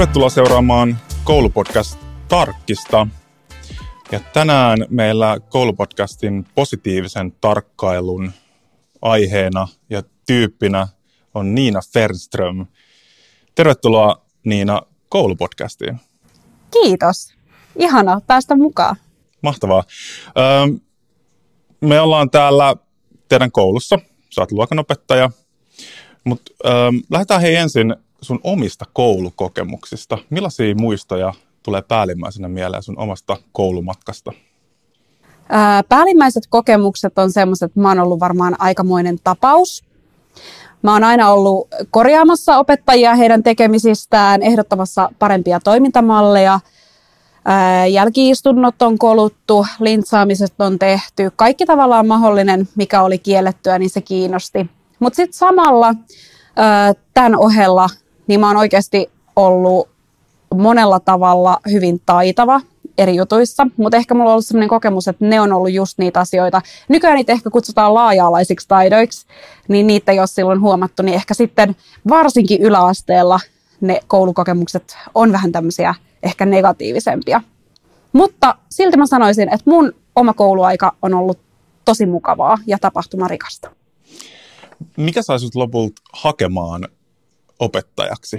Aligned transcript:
Tervetuloa 0.00 0.30
seuraamaan 0.30 0.98
koulupodcast 1.24 1.98
Tarkkista. 2.28 3.06
Ja 4.12 4.20
tänään 4.20 4.78
meillä 4.88 5.40
koulupodcastin 5.48 6.46
positiivisen 6.54 7.32
tarkkailun 7.40 8.32
aiheena 9.02 9.68
ja 9.90 10.02
tyyppinä 10.26 10.88
on 11.34 11.54
Niina 11.54 11.80
Fernström. 11.92 12.66
Tervetuloa 13.54 14.26
Niina 14.44 14.82
koulupodcastiin. 15.08 16.00
Kiitos. 16.70 17.34
Ihana 17.78 18.20
päästä 18.26 18.56
mukaan. 18.56 18.96
Mahtavaa. 19.42 19.84
me 21.80 22.00
ollaan 22.00 22.30
täällä 22.30 22.76
teidän 23.28 23.52
koulussa. 23.52 23.98
Sä 24.30 24.40
oot 24.40 24.52
luokanopettaja. 24.52 25.30
Mutta 26.24 26.52
lähdetään 27.10 27.40
hei 27.40 27.56
ensin 27.56 27.96
sun 28.22 28.40
omista 28.44 28.84
koulukokemuksista. 28.92 30.18
Millaisia 30.30 30.74
muistoja 30.74 31.32
tulee 31.62 31.82
päällimmäisenä 31.82 32.48
mieleen 32.48 32.82
sun 32.82 32.98
omasta 32.98 33.36
koulumatkasta? 33.52 34.32
Ää, 35.48 35.82
päällimmäiset 35.82 36.42
kokemukset 36.48 37.18
on 37.18 37.32
semmoiset, 37.32 37.66
että 37.70 37.80
mä 37.80 37.88
oon 37.88 38.00
ollut 38.00 38.20
varmaan 38.20 38.56
aikamoinen 38.58 39.18
tapaus. 39.24 39.84
Mä 40.82 40.92
oon 40.92 41.04
aina 41.04 41.30
ollut 41.30 41.68
korjaamassa 41.90 42.58
opettajia 42.58 43.14
heidän 43.14 43.42
tekemisistään, 43.42 44.42
ehdottamassa 44.42 45.10
parempia 45.18 45.60
toimintamalleja. 45.60 46.60
Jälkiistunnot 47.90 48.82
on 48.82 48.98
koluttu, 48.98 49.66
lintsaamiset 49.80 50.54
on 50.58 50.78
tehty. 50.78 51.30
Kaikki 51.36 51.66
tavallaan 51.66 52.06
mahdollinen, 52.06 52.68
mikä 52.76 53.02
oli 53.02 53.18
kiellettyä, 53.18 53.78
niin 53.78 53.90
se 53.90 54.00
kiinnosti. 54.00 54.66
Mutta 54.98 55.16
sitten 55.16 55.38
samalla 55.38 55.94
tämän 57.14 57.36
ohella 57.36 57.88
niin 58.30 58.40
mä 58.40 58.46
oon 58.46 58.56
oikeasti 58.56 59.10
ollut 59.36 59.88
monella 60.54 61.00
tavalla 61.00 61.58
hyvin 61.70 62.02
taitava 62.06 62.60
eri 62.98 63.16
jutuissa, 63.16 63.66
mutta 63.76 63.96
ehkä 63.96 64.14
mulla 64.14 64.30
on 64.30 64.32
ollut 64.32 64.46
sellainen 64.46 64.68
kokemus, 64.68 65.08
että 65.08 65.24
ne 65.24 65.40
on 65.40 65.52
ollut 65.52 65.72
just 65.72 65.98
niitä 65.98 66.20
asioita. 66.20 66.62
Nykyään 66.88 67.16
niitä 67.16 67.32
ehkä 67.32 67.50
kutsutaan 67.50 67.94
laaja-alaisiksi 67.94 68.68
taidoiksi, 68.68 69.26
niin 69.68 69.86
niitä 69.86 70.12
jos 70.12 70.34
silloin 70.34 70.60
huomattu, 70.60 71.02
niin 71.02 71.14
ehkä 71.14 71.34
sitten 71.34 71.76
varsinkin 72.08 72.62
yläasteella 72.62 73.40
ne 73.80 74.00
koulukokemukset 74.06 74.96
on 75.14 75.32
vähän 75.32 75.52
tämmöisiä 75.52 75.94
ehkä 76.22 76.46
negatiivisempia. 76.46 77.40
Mutta 78.12 78.54
silti 78.70 78.96
mä 78.96 79.06
sanoisin, 79.06 79.54
että 79.54 79.70
mun 79.70 79.92
oma 80.16 80.34
kouluaika 80.34 80.96
on 81.02 81.14
ollut 81.14 81.38
tosi 81.84 82.06
mukavaa 82.06 82.58
ja 82.66 82.78
tapahtumarikasta. 82.78 83.70
Mikä 84.96 85.22
sai 85.22 85.40
sut 85.40 85.54
lopulta 85.54 86.02
hakemaan 86.12 86.88
opettajaksi? 87.60 88.36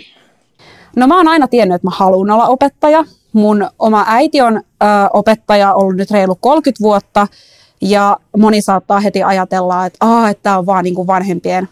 No 0.95 1.07
mä 1.07 1.17
oon 1.17 1.27
aina 1.27 1.47
tiennyt, 1.47 1.75
että 1.75 1.87
mä 1.87 1.91
haluan 1.95 2.31
olla 2.31 2.47
opettaja. 2.47 3.05
Mun 3.33 3.69
oma 3.79 4.05
äiti 4.07 4.41
on 4.41 4.57
ö, 4.57 4.85
opettaja 5.13 5.73
ollut 5.73 5.95
nyt 5.95 6.11
reilu 6.11 6.35
30 6.35 6.83
vuotta 6.83 7.27
ja 7.81 8.17
moni 8.37 8.61
saattaa 8.61 8.99
heti 8.99 9.23
ajatella, 9.23 9.85
että 9.85 9.99
tämä 9.99 10.29
että 10.29 10.57
on 10.57 10.65
vaan 10.65 10.83
niin 10.83 10.95
kuin 10.95 11.07
vanhempien 11.07 11.69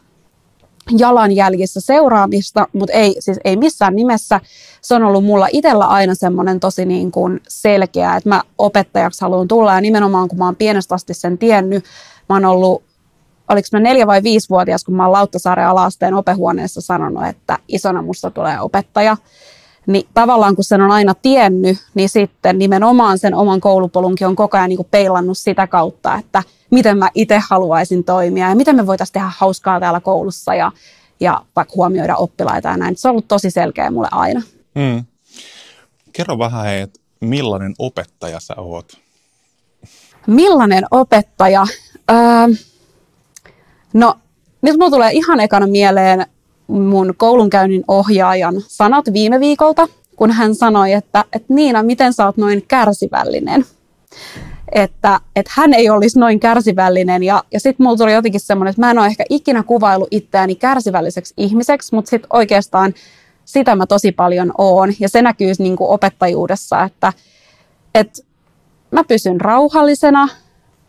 jalanjäljissä 0.98 1.82
seuraamista, 1.82 2.68
mutta 2.74 2.94
ei, 2.94 3.16
siis 3.20 3.40
ei 3.44 3.56
missään 3.56 3.96
nimessä. 3.96 4.42
Se 4.82 4.96
on 4.96 5.04
ollut 5.04 5.26
mulla 5.26 5.48
itsellä 5.52 5.86
aina 5.86 6.16
semmoinen 6.16 6.60
tosi 6.60 6.86
niin 6.86 7.12
kuin 7.12 7.42
selkeä, 7.48 8.16
että 8.16 8.30
mä 8.30 8.42
opettajaksi 8.58 9.22
haluan 9.22 9.48
tulla 9.48 9.74
ja 9.74 9.82
nimenomaan 9.82 10.28
kun 10.28 10.38
mä 10.38 10.46
oon 10.46 10.56
pienestä 10.56 10.96
asti 10.96 11.14
sen 11.14 11.38
tiennyt, 11.38 11.86
mä 12.30 12.36
oon 12.36 12.46
ollut 12.46 12.84
oliko 13.50 13.68
mä 13.72 13.80
neljä 13.80 14.08
vai 14.08 14.22
vuotias, 14.50 14.84
kun 14.84 14.96
mä 14.96 15.04
oon 15.04 15.12
Lauttasaaren 15.12 15.68
alasteen 15.68 16.14
opehuoneessa 16.14 16.82
sanonut, 16.82 17.28
että 17.28 17.58
isona 17.68 18.02
musta 18.02 18.32
tulee 18.32 18.60
opettaja. 18.60 19.18
Niin 19.88 20.08
tavallaan 20.14 20.56
kun 20.56 20.64
sen 20.64 20.82
on 20.82 20.92
aina 20.92 21.14
tiennyt, 21.14 21.78
niin 21.94 22.10
sitten 22.10 22.60
nimenomaan 22.60 23.18
sen 23.18 23.36
oman 23.36 23.62
koulupolunkin 23.62 24.28
on 24.28 24.36
koko 24.36 24.58
ajan 24.58 24.70
niin 24.70 24.78
kuin 24.78 24.88
peilannut 24.92 25.38
sitä 25.38 25.68
kautta, 25.68 26.16
että 26.16 26.44
miten 26.72 26.98
mä 26.98 27.10
itse 27.16 27.42
haluaisin 27.50 28.04
toimia 28.04 28.50
ja 28.50 28.56
miten 28.56 28.76
me 28.76 28.88
voitaisiin 28.88 29.14
tehdä 29.14 29.32
hauskaa 29.38 29.80
täällä 29.80 30.00
koulussa 30.00 30.56
ja, 30.56 30.72
ja 31.20 31.42
vaikka 31.56 31.74
huomioida 31.76 32.16
oppilaita 32.16 32.70
ja 32.70 32.78
näin. 32.78 32.96
Se 32.96 33.08
on 33.08 33.12
ollut 33.12 33.28
tosi 33.28 33.52
selkeä 33.52 33.92
mulle 33.92 34.08
aina. 34.12 34.42
Hmm. 34.80 35.06
Kerro 36.14 36.40
vähän 36.40 36.66
hei, 36.66 36.82
että 36.82 37.00
millainen 37.20 37.74
opettaja 37.80 38.40
sä 38.40 38.54
oot? 38.58 38.98
Millainen 40.28 40.86
opettaja? 40.92 41.66
Öö, 42.12 42.18
No, 43.94 44.16
nyt 44.62 44.78
mulla 44.78 44.92
tulee 44.92 45.12
ihan 45.12 45.40
ekana 45.40 45.68
mieleen 45.68 46.26
mun 46.68 47.14
koulunkäynnin 47.18 47.84
ohjaajan 47.88 48.56
sanat 48.68 49.06
viime 49.14 49.40
viikolta, 49.40 49.88
kun 50.16 50.32
hän 50.32 50.56
sanoi, 50.56 50.94
että, 50.94 51.26
että 51.34 51.54
Niina, 51.54 51.84
miten 51.84 52.14
sä 52.14 52.26
oot 52.26 52.38
noin 52.38 52.66
kärsivällinen? 52.68 53.66
Että, 54.72 55.20
että 55.36 55.52
hän 55.56 55.74
ei 55.74 55.90
olisi 55.90 56.20
noin 56.20 56.40
kärsivällinen. 56.40 57.24
Ja, 57.24 57.44
ja 57.52 57.60
sitten 57.60 57.84
mulla 57.84 57.98
tuli 57.98 58.14
jotenkin 58.14 58.42
semmoinen, 58.42 58.70
että 58.70 58.82
mä 58.82 58.92
en 58.92 59.00
ole 59.00 59.08
ehkä 59.08 59.24
ikinä 59.30 59.64
kuvailu 59.64 60.08
itseäni 60.12 60.56
kärsivälliseksi 60.56 61.34
ihmiseksi, 61.38 61.96
mutta 61.96 62.10
sitten 62.10 62.28
oikeastaan 62.34 62.94
sitä 63.46 63.76
mä 63.76 63.86
tosi 63.86 64.12
paljon 64.12 64.52
oon. 64.58 64.94
Ja 65.00 65.10
se 65.10 65.22
näkyy 65.22 65.54
niin 65.60 65.76
kuin 65.76 65.90
opettajuudessa, 65.90 66.84
että, 66.84 67.14
että 67.96 68.22
mä 68.92 69.04
pysyn 69.04 69.42
rauhallisena 69.42 70.28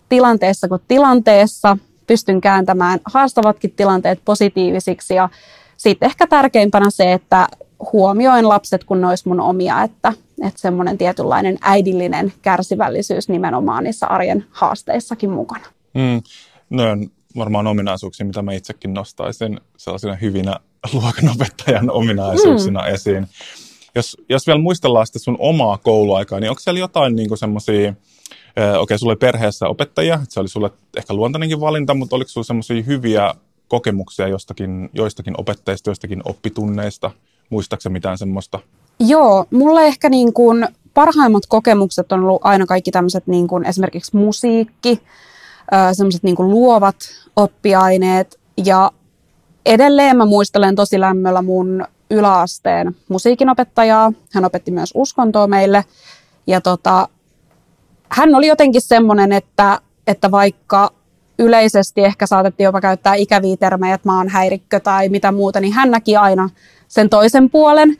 tilanteessa 0.08 0.68
kuin 0.68 0.82
tilanteessa– 0.88 1.76
pystyn 2.10 2.40
kääntämään 2.40 3.00
haastavatkin 3.04 3.70
tilanteet 3.70 4.20
positiivisiksi 4.24 5.14
ja 5.14 5.28
sitten 5.76 6.06
ehkä 6.06 6.26
tärkeimpänä 6.26 6.90
se, 6.90 7.12
että 7.12 7.48
huomioin 7.92 8.48
lapset, 8.48 8.84
kun 8.84 9.00
ne 9.00 9.06
olisi 9.06 9.28
mun 9.28 9.40
omia, 9.40 9.82
että, 9.82 10.12
että 10.42 10.60
semmoinen 10.60 10.98
tietynlainen 10.98 11.58
äidillinen 11.60 12.32
kärsivällisyys 12.42 13.28
nimenomaan 13.28 13.84
niissä 13.84 14.06
arjen 14.06 14.44
haasteissakin 14.50 15.30
mukana. 15.30 15.64
Mm, 15.94 16.22
ne 16.70 16.90
on 16.90 17.10
varmaan 17.36 17.66
ominaisuuksia, 17.66 18.26
mitä 18.26 18.42
mä 18.42 18.52
itsekin 18.52 18.94
nostaisin 18.94 19.60
sellaisina 19.76 20.14
hyvinä 20.14 20.56
luokanopettajan 20.92 21.90
ominaisuuksina 21.90 22.82
mm. 22.82 22.94
esiin. 22.94 23.26
Jos, 23.94 24.16
jos 24.28 24.46
vielä 24.46 24.60
muistellaan 24.60 25.06
sitä 25.06 25.18
sun 25.18 25.36
omaa 25.38 25.78
kouluaikaa, 25.78 26.40
niin 26.40 26.50
onko 26.50 26.60
siellä 26.60 26.80
jotain 26.80 27.16
niin 27.16 27.38
semmoisia 27.38 27.94
okei, 28.56 28.76
okay, 28.80 28.98
sulla 28.98 29.10
oli 29.10 29.16
perheessä 29.16 29.68
opettajia, 29.68 30.20
se 30.28 30.40
oli 30.40 30.48
sulle 30.48 30.70
ehkä 30.96 31.14
luontainenkin 31.14 31.60
valinta, 31.60 31.94
mutta 31.94 32.16
oliko 32.16 32.28
sulla 32.28 32.44
semmoisia 32.44 32.82
hyviä 32.82 33.34
kokemuksia 33.68 34.28
jostakin, 34.28 34.90
joistakin 34.92 35.34
opettajista, 35.38 35.90
joistakin 35.90 36.22
oppitunneista? 36.24 37.10
Muistaakseni 37.50 37.92
mitään 37.92 38.18
semmoista? 38.18 38.58
Joo, 39.00 39.44
mulle 39.50 39.86
ehkä 39.86 40.08
niin 40.08 40.32
kuin 40.32 40.68
parhaimmat 40.94 41.42
kokemukset 41.48 42.12
on 42.12 42.20
ollut 42.20 42.40
aina 42.44 42.66
kaikki 42.66 42.90
tämmöiset 42.90 43.26
niin 43.26 43.48
kuin 43.48 43.64
esimerkiksi 43.64 44.16
musiikki, 44.16 45.02
semmoiset 45.92 46.22
niin 46.22 46.36
kuin 46.36 46.50
luovat 46.50 46.96
oppiaineet 47.36 48.40
ja 48.64 48.90
edelleen 49.66 50.16
mä 50.16 50.26
muistelen 50.26 50.76
tosi 50.76 51.00
lämmöllä 51.00 51.42
mun 51.42 51.84
yläasteen 52.10 52.96
musiikinopettajaa. 53.08 54.12
Hän 54.32 54.44
opetti 54.44 54.70
myös 54.70 54.90
uskontoa 54.94 55.46
meille 55.46 55.84
ja 56.46 56.60
tota, 56.60 57.08
hän 58.12 58.34
oli 58.34 58.46
jotenkin 58.46 58.80
semmoinen, 58.80 59.32
että, 59.32 59.80
että 60.06 60.30
vaikka 60.30 60.90
yleisesti 61.38 62.04
ehkä 62.04 62.26
saatettiin 62.26 62.64
jopa 62.64 62.80
käyttää 62.80 63.14
ikäviä 63.14 63.56
termejä, 63.56 63.94
että 63.94 64.08
mä 64.08 64.16
oon 64.16 64.28
häirikkö 64.28 64.80
tai 64.80 65.08
mitä 65.08 65.32
muuta, 65.32 65.60
niin 65.60 65.72
hän 65.72 65.90
näki 65.90 66.16
aina 66.16 66.50
sen 66.88 67.10
toisen 67.10 67.50
puolen. 67.50 67.96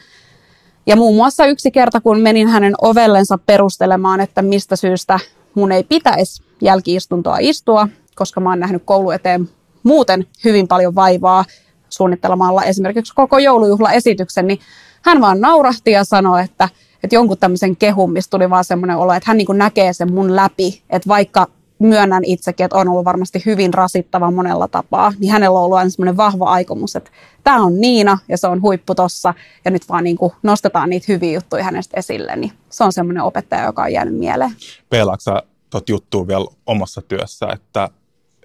Ja 0.86 0.96
muun 0.96 1.16
muassa 1.16 1.46
yksi 1.46 1.70
kerta, 1.70 2.00
kun 2.00 2.20
menin 2.20 2.48
hänen 2.48 2.74
ovellensa 2.82 3.38
perustelemaan, 3.38 4.20
että 4.20 4.42
mistä 4.42 4.76
syystä 4.76 5.18
mun 5.54 5.72
ei 5.72 5.84
pitäisi 5.84 6.42
jälkiistuntoa 6.62 7.36
istua, 7.40 7.88
koska 8.14 8.40
mä 8.40 8.48
oon 8.48 8.60
nähnyt 8.60 8.82
koulu 8.84 9.10
eteen 9.10 9.48
muuten 9.82 10.26
hyvin 10.44 10.68
paljon 10.68 10.94
vaivaa 10.94 11.44
suunnittelemalla 11.88 12.64
esimerkiksi 12.64 13.14
koko 13.14 13.38
joulujuhlaesityksen, 13.38 14.46
niin 14.46 14.58
hän 15.02 15.20
vaan 15.20 15.40
naurahti 15.40 15.90
ja 15.90 16.04
sanoi, 16.04 16.42
että– 16.44 16.68
että 17.04 17.16
jonkun 17.16 17.38
tämmöisen 17.38 17.76
kehun, 17.76 18.12
mistä 18.12 18.30
tuli 18.30 18.50
vaan 18.50 18.64
semmoinen 18.64 18.96
olo, 18.96 19.12
että 19.12 19.30
hän 19.30 19.36
niin 19.36 19.46
näkee 19.52 19.92
sen 19.92 20.12
mun 20.12 20.36
läpi, 20.36 20.82
että 20.90 21.08
vaikka 21.08 21.46
myönnän 21.78 22.24
itsekin, 22.24 22.64
että 22.64 22.78
on 22.78 22.88
ollut 22.88 23.04
varmasti 23.04 23.42
hyvin 23.46 23.74
rasittava 23.74 24.30
monella 24.30 24.68
tapaa, 24.68 25.12
niin 25.18 25.32
hänellä 25.32 25.58
on 25.58 25.64
ollut 25.64 25.78
aina 25.78 25.90
semmoinen 25.90 26.16
vahva 26.16 26.44
aikomus, 26.44 26.96
että 26.96 27.10
tämä 27.44 27.62
on 27.62 27.80
Niina 27.80 28.18
ja 28.28 28.38
se 28.38 28.46
on 28.46 28.62
huippu 28.62 28.94
tossa 28.94 29.34
ja 29.64 29.70
nyt 29.70 29.88
vaan 29.88 30.04
niin 30.04 30.16
kuin 30.16 30.32
nostetaan 30.42 30.90
niitä 30.90 31.06
hyviä 31.08 31.32
juttuja 31.32 31.64
hänestä 31.64 32.00
esille, 32.00 32.36
niin 32.36 32.52
se 32.70 32.84
on 32.84 32.92
semmoinen 32.92 33.22
opettaja, 33.22 33.64
joka 33.64 33.82
on 33.82 33.92
jäänyt 33.92 34.14
mieleen. 34.14 34.50
Peilaatko 34.90 35.20
sä 35.20 35.42
tot 35.70 35.88
juttua 35.88 36.26
vielä 36.26 36.46
omassa 36.66 37.02
työssä, 37.02 37.46
että 37.52 37.88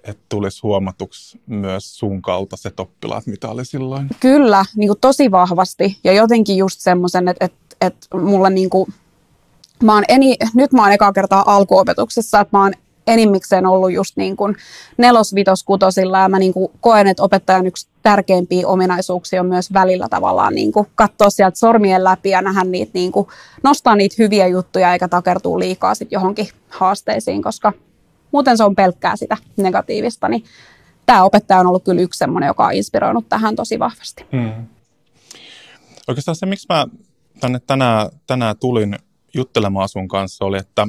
että 0.04 0.26
tulisi 0.28 0.60
huomatuksi 0.62 1.40
myös 1.46 1.98
sun 1.98 2.22
kaltaiset 2.22 2.80
oppilaat, 2.80 3.26
mitä 3.26 3.48
oli 3.48 3.64
silloin? 3.64 4.08
Kyllä, 4.20 4.64
niin 4.76 4.88
kuin 4.88 5.00
tosi 5.00 5.30
vahvasti. 5.30 5.98
Ja 6.04 6.12
jotenkin 6.12 6.56
just 6.56 6.80
semmoisen, 6.80 7.28
että, 7.28 7.44
että 7.44 7.58
että 7.80 8.18
mulla 8.18 8.50
niinku, 8.50 8.88
mä 9.82 9.94
oon 9.94 10.04
eni, 10.08 10.36
nyt 10.54 10.72
mä 10.72 10.82
oon 10.82 10.92
ekaa 10.92 11.12
kertaa 11.12 11.44
alkuopetuksessa, 11.46 12.40
että 12.40 12.56
mä 12.56 12.62
oon 12.62 12.72
enimmikseen 13.06 13.66
ollut 13.66 13.92
just 13.92 14.16
niin 14.16 14.36
kuin 14.36 14.56
nelos, 14.98 15.34
vitos, 15.34 15.64
kutosilla 15.64 16.18
ja 16.18 16.28
mä 16.28 16.38
niin 16.38 16.52
kuin 16.52 16.72
koen, 16.80 17.06
että 17.06 17.22
opettajan 17.22 17.66
yksi 17.66 17.88
tärkeimpiä 18.02 18.68
ominaisuuksia 18.68 19.40
on 19.40 19.46
myös 19.46 19.72
välillä 19.72 20.08
tavallaan 20.10 20.54
niin 20.54 20.72
kuin 20.72 20.86
katsoa 20.94 21.30
sieltä 21.30 21.58
sormien 21.58 22.04
läpi 22.04 22.30
ja 22.30 22.42
nähdä 22.42 22.64
niitä, 22.64 22.90
niin 22.94 23.12
kuin, 23.12 23.26
nostaa 23.62 23.96
niitä 23.96 24.14
hyviä 24.18 24.46
juttuja 24.46 24.92
eikä 24.92 25.08
takertua 25.08 25.58
liikaa 25.58 25.94
sit 25.94 26.12
johonkin 26.12 26.48
haasteisiin, 26.68 27.42
koska 27.42 27.72
muuten 28.32 28.56
se 28.56 28.64
on 28.64 28.74
pelkkää 28.74 29.16
sitä 29.16 29.36
negatiivista, 29.56 30.28
niin 30.28 30.44
tämä 31.06 31.24
opettaja 31.24 31.60
on 31.60 31.66
ollut 31.66 31.84
kyllä 31.84 32.00
yksi 32.00 32.18
semmoinen, 32.18 32.46
joka 32.46 32.66
on 32.66 32.72
inspiroinut 32.72 33.28
tähän 33.28 33.56
tosi 33.56 33.78
vahvasti. 33.78 34.24
Hmm. 34.32 34.66
Oikeastaan 36.08 36.36
se, 36.36 36.46
miksi 36.46 36.66
mä 36.68 36.86
tänne 37.40 37.60
tänään, 37.66 38.10
tänään 38.26 38.58
tulin 38.58 38.98
juttelemaan 39.34 39.88
sun 39.88 40.08
kanssa, 40.08 40.44
oli, 40.44 40.58
että 40.58 40.86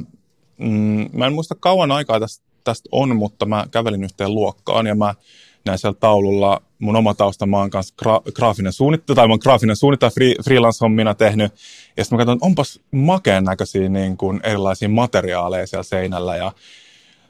mm, 0.58 1.10
mä 1.12 1.26
en 1.26 1.32
muista 1.32 1.54
kauan 1.60 1.92
aikaa 1.92 2.20
tästä, 2.20 2.44
tästä 2.64 2.88
on, 2.92 3.16
mutta 3.16 3.46
mä 3.46 3.66
kävelin 3.70 4.04
yhteen 4.04 4.34
luokkaan 4.34 4.86
ja 4.86 4.94
mä 4.94 5.14
näin 5.64 5.78
siellä 5.78 5.98
taululla 6.00 6.62
mun 6.78 6.96
oma 6.96 7.14
tausta, 7.14 7.46
mä 7.46 7.58
oon 7.58 7.70
kanssa 7.70 7.94
gra- 8.02 8.32
graafinen 8.32 8.72
suunnittelu, 8.72 9.14
tai 9.14 9.26
mä 9.26 9.32
oon 9.32 9.40
graafinen 9.42 9.76
suunnittelu 9.76 10.10
free, 10.10 10.34
freelance-hommina 10.44 11.14
tehnyt. 11.14 11.52
Ja 11.96 12.04
sitten 12.04 12.18
mä 12.18 12.24
katson, 12.24 12.38
onpas 12.40 12.80
makeen 12.90 13.44
näköisiä 13.44 13.88
niin 13.88 14.16
kuin 14.16 14.40
erilaisia 14.44 14.88
materiaaleja 14.88 15.66
siellä 15.66 15.82
seinällä. 15.82 16.36
Ja 16.36 16.52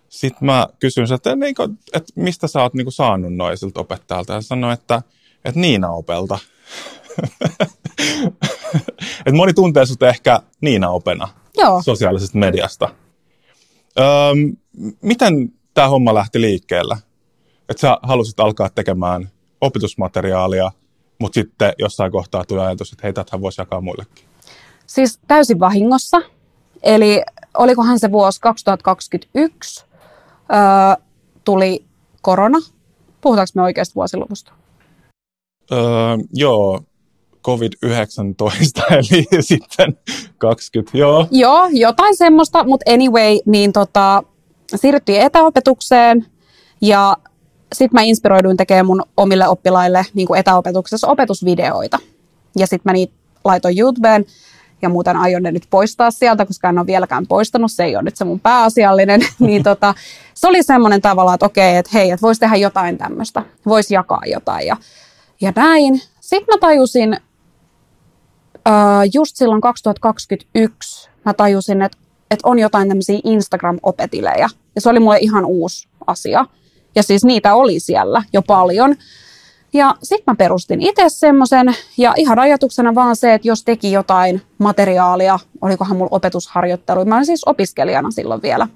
sitten 0.09 0.47
mä 0.47 0.69
kysyin 0.79 1.13
että, 1.13 1.37
niin 1.37 1.55
kuin, 1.55 1.79
että 1.93 2.13
mistä 2.17 2.49
sä 2.49 2.63
oot 2.63 2.75
niin 2.75 2.85
kuin 2.85 2.93
saanut 2.93 3.35
noisilta 3.35 3.81
opettajalta. 3.81 4.33
Ja 4.33 4.41
sanoin, 4.41 4.75
että, 4.75 5.03
että 5.45 5.61
Niina 5.61 5.91
Opelta. 5.91 6.39
että 9.27 9.33
moni 9.33 9.55
tuntee 9.55 9.87
sut 9.87 10.03
ehkä 10.03 10.41
Niina 10.61 10.91
Opena 10.91 11.29
Joo. 11.57 11.83
sosiaalisesta 11.83 12.39
mediasta. 12.39 12.89
Öm, 13.99 14.57
miten 15.03 15.53
tämä 15.75 15.89
homma 15.89 16.15
lähti 16.15 16.41
liikkeelle? 16.41 16.97
Että 17.69 17.81
sä 17.81 17.99
halusit 18.03 18.41
alkaa 18.41 18.69
tekemään 18.71 19.31
opetusmateriaalia, 19.61 20.71
mutta 21.19 21.35
sitten 21.35 21.73
jossain 21.79 22.13
kohtaa 22.13 22.45
tuli 22.45 22.61
ajatus, 22.61 22.93
että 22.93 23.07
hei, 23.07 23.13
tätähän 23.13 23.41
voisi 23.43 23.61
jakaa 23.61 23.81
muillekin. 23.81 24.25
Siis 24.87 25.19
täysin 25.27 25.61
vahingossa. 25.61 26.23
Eli 26.83 27.23
olikohan 27.55 27.99
se 27.99 28.13
vuosi 28.13 28.41
2021, 28.41 29.85
öö, 30.53 31.05
tuli 31.45 31.85
korona. 32.23 32.59
Puhutaanko 33.21 33.51
me 33.55 33.63
oikeasta 33.63 33.95
vuosiluvusta? 33.95 34.53
Öö, 35.73 35.79
joo, 36.33 36.81
COVID-19, 37.47 38.95
eli 38.95 39.27
sitten 39.41 39.97
20, 40.39 40.99
joo. 40.99 41.27
Joo, 41.31 41.69
jotain 41.73 42.17
semmoista, 42.17 42.65
mutta 42.65 42.93
anyway, 42.93 43.39
niin 43.47 43.73
tota, 43.73 44.23
siirryttiin 44.77 45.21
etäopetukseen 45.21 46.27
ja 46.81 47.17
sitten 47.73 48.01
mä 48.01 48.03
inspiroiduin 48.03 48.57
tekemään 48.57 48.87
mun 48.87 49.03
omille 49.17 49.49
oppilaille 49.49 50.07
niin 50.15 50.27
kuin 50.27 50.41
etäopetuksessa 50.41 51.09
opetusvideoita. 51.09 51.99
Ja 52.57 52.67
sitten 52.67 52.83
mä 52.85 52.93
niitä 52.93 53.15
laitoin 53.45 53.79
YouTubeen 53.79 54.25
ja 54.83 54.89
muuten 54.89 55.17
aion 55.17 55.43
ne 55.43 55.53
nyt 55.53 55.67
poistaa 55.71 56.11
sieltä, 56.11 56.47
koska 56.47 56.69
en 56.69 56.79
ole 56.79 56.87
vieläkään 56.87 57.27
poistanut, 57.27 57.73
se 57.73 57.85
ei 57.85 57.97
ole 57.97 58.03
nyt 58.03 58.17
se 58.17 58.25
mun 58.25 58.41
pääasiallinen. 58.41 59.21
niin 59.39 59.63
tota, 59.63 59.95
se 60.35 60.49
oli 60.49 60.63
semmoinen 60.63 61.01
tavalla, 61.01 61.35
että 61.35 61.47
okei, 61.47 61.77
että 61.77 61.91
hei, 61.95 62.11
että 62.11 62.23
voisi 62.23 62.41
tehdä 62.41 62.57
jotain 62.57 62.99
tämmöistä, 62.99 63.43
voisi 63.67 63.95
jakaa 63.95 64.23
jotain 64.27 64.67
ja, 64.67 64.77
ja 65.41 65.53
näin. 65.57 66.03
Sitten 66.21 66.55
mä 66.55 66.59
tajusin, 66.61 67.17
just 69.15 69.37
silloin 69.37 69.61
2021 69.61 71.11
mä 71.25 71.35
tajusin, 71.35 71.83
että, 71.83 71.99
että 72.31 72.49
on 72.49 72.59
jotain 72.59 72.89
tämmöisiä 72.89 73.19
Instagram-opetilejä. 73.25 74.49
Ja 74.75 74.81
se 74.81 74.89
oli 74.89 75.01
mulle 75.01 75.19
ihan 75.21 75.45
uusi 75.45 75.89
asia. 76.07 76.47
Ja 76.95 77.03
siis 77.03 77.25
niitä 77.25 77.55
oli 77.55 77.81
siellä 77.81 78.23
jo 78.33 78.43
paljon. 78.43 78.97
Ja 79.73 79.95
sitten 80.03 80.25
mä 80.27 80.35
perustin 80.35 80.83
itse 80.83 81.05
semmoisen, 81.09 81.75
ja 81.97 82.15
ihan 82.17 82.39
ajatuksena 82.39 82.95
vaan 82.95 83.17
se, 83.17 83.35
että 83.35 83.49
jos 83.49 83.65
teki 83.65 83.93
jotain 83.93 84.43
materiaalia, 84.59 85.39
olikohan 85.61 85.97
mulla 85.97 86.17
opetusharjoittelu, 86.17 87.05
mä 87.05 87.15
olin 87.15 87.27
siis 87.27 87.45
opiskelijana 87.47 88.11
silloin 88.11 88.43
vielä, 88.43 88.69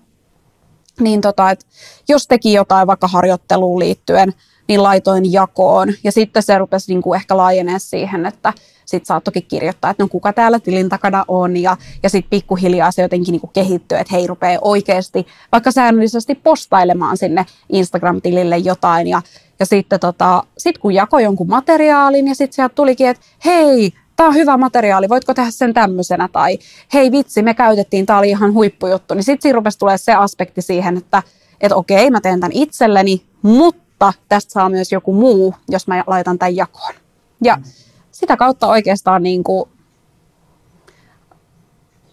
niin 1.01 1.21
tota, 1.21 1.51
että 1.51 1.67
jos 2.09 2.27
teki 2.27 2.53
jotain 2.53 2.87
vaikka 2.87 3.09
harjoitteluun 3.09 3.79
liittyen, 3.79 4.33
niin 4.69 4.83
laitoin 4.83 5.33
jakoon. 5.33 5.93
Ja 6.05 6.13
sitten 6.13 6.43
se 6.43 6.59
rupesi 6.59 6.93
niin 6.93 7.03
kuin 7.03 7.17
ehkä 7.17 7.37
laajenee 7.37 7.79
siihen, 7.79 8.27
että 8.27 8.53
sitten 8.97 9.07
saattokin 9.07 9.45
kirjoittaa, 9.49 9.91
että 9.91 10.03
no 10.03 10.09
kuka 10.09 10.33
täällä 10.33 10.59
tilin 10.59 10.89
takana 10.89 11.25
on. 11.29 11.57
Ja, 11.57 11.77
ja 12.03 12.11
sitten 12.11 12.31
pikkuhiljaa 12.31 12.93
se 12.93 13.03
jotenkin 13.03 13.33
niin 13.33 13.41
kuin 13.41 13.51
kehittyy, 13.53 13.99
että 13.99 14.15
hei 14.15 14.27
rupeaa 14.27 14.59
oikeasti 14.61 15.27
vaikka 15.53 15.71
säännöllisesti 15.71 16.35
postailemaan 16.35 17.17
sinne 17.17 17.47
Instagram-tilille 17.73 18.59
jotain. 18.59 19.07
Ja, 19.07 19.23
ja 19.59 19.67
sitten 19.67 20.01
tota, 20.01 20.43
sit 20.59 20.79
kun 20.79 20.95
jakoi 20.95 21.23
jonkun 21.23 21.49
materiaalin 21.49 22.29
ja 22.29 22.35
sitten 22.35 22.55
sieltä 22.55 22.75
tulikin, 22.75 23.09
että 23.09 23.23
hei, 23.45 23.93
tämä 24.17 24.29
on 24.29 24.35
hyvä 24.35 24.57
materiaali, 24.57 25.09
voitko 25.09 25.35
tehdä 25.35 25.51
sen 25.51 25.75
tämmöisenä, 25.75 26.29
tai 26.33 26.59
hei 26.95 27.13
vitsi, 27.13 27.43
me 27.43 27.55
käytettiin, 27.55 28.07
tämä 28.07 28.19
oli 28.19 28.29
ihan 28.29 28.55
huippujuttu, 28.55 29.15
niin 29.15 29.25
sitten 29.25 29.43
siinä 29.43 29.57
rupesi 29.57 29.79
tulee 29.79 29.99
se 29.99 30.13
aspekti 30.13 30.63
siihen, 30.63 30.97
että, 30.97 31.23
että 31.61 31.77
okei, 31.77 32.11
mä 32.11 32.21
teen 32.21 32.41
tämän 32.41 32.53
itselleni, 32.53 33.23
mutta 33.43 34.13
tästä 34.29 34.53
saa 34.53 34.69
myös 34.69 34.93
joku 34.93 35.13
muu, 35.13 35.55
jos 35.69 35.87
mä 35.87 36.05
laitan 36.07 36.39
tämän 36.39 36.57
jakoon. 36.57 36.95
Ja 37.45 37.59
sitä 38.23 38.37
kautta 38.37 38.67
oikeastaan 38.67 39.23
niin 39.23 39.45
kuin 39.45 39.71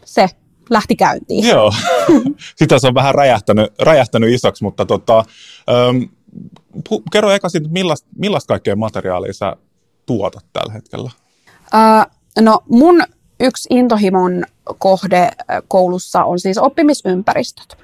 se 0.05 0.27
lähti 0.69 0.95
käyntiin. 0.95 1.47
Joo, 1.47 1.73
sitä 2.59 2.79
se 2.79 2.87
on 2.87 2.93
vähän 2.93 3.15
räjähtänyt, 3.15 3.73
räjähtänyt 3.81 4.33
isoksi, 4.33 4.63
mutta 4.63 4.85
tota, 4.85 5.25
ähm, 5.69 6.03
kerro 7.11 7.31
eka 7.31 7.49
siitä, 7.49 7.69
millaista, 7.69 8.07
millaista 8.15 8.47
kaikkea 8.47 8.75
materiaalia 8.75 9.33
sä 9.33 9.55
tuotat 10.05 10.45
tällä 10.53 10.73
hetkellä? 10.73 11.11
Äh, 11.75 12.05
no 12.39 12.63
mun 12.69 13.03
yksi 13.39 13.67
intohimon 13.71 14.43
kohde 14.77 15.31
koulussa 15.67 16.23
on 16.23 16.39
siis 16.39 16.57
oppimisympäristöt. 16.57 17.77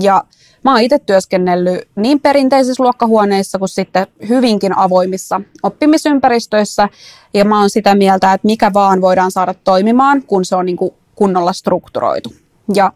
Ja 0.00 0.24
Mä 0.68 0.72
oon 0.72 0.80
itse 0.80 0.98
työskennellyt 0.98 1.88
niin 1.96 2.20
perinteisissä 2.20 2.82
luokkahuoneissa 2.82 3.58
kuin 3.58 3.68
sitten 3.68 4.06
hyvinkin 4.28 4.78
avoimissa 4.78 5.40
oppimisympäristöissä. 5.62 6.88
Ja 7.34 7.44
mä 7.44 7.60
oon 7.60 7.70
sitä 7.70 7.94
mieltä, 7.94 8.32
että 8.32 8.46
mikä 8.46 8.72
vaan 8.74 9.00
voidaan 9.00 9.30
saada 9.30 9.54
toimimaan, 9.54 10.22
kun 10.22 10.44
se 10.44 10.56
on 10.56 10.66
niin 10.66 10.76
kuin 10.76 10.94
kunnolla 11.14 11.52
strukturoitu. 11.52 12.32
Ja 12.74 12.92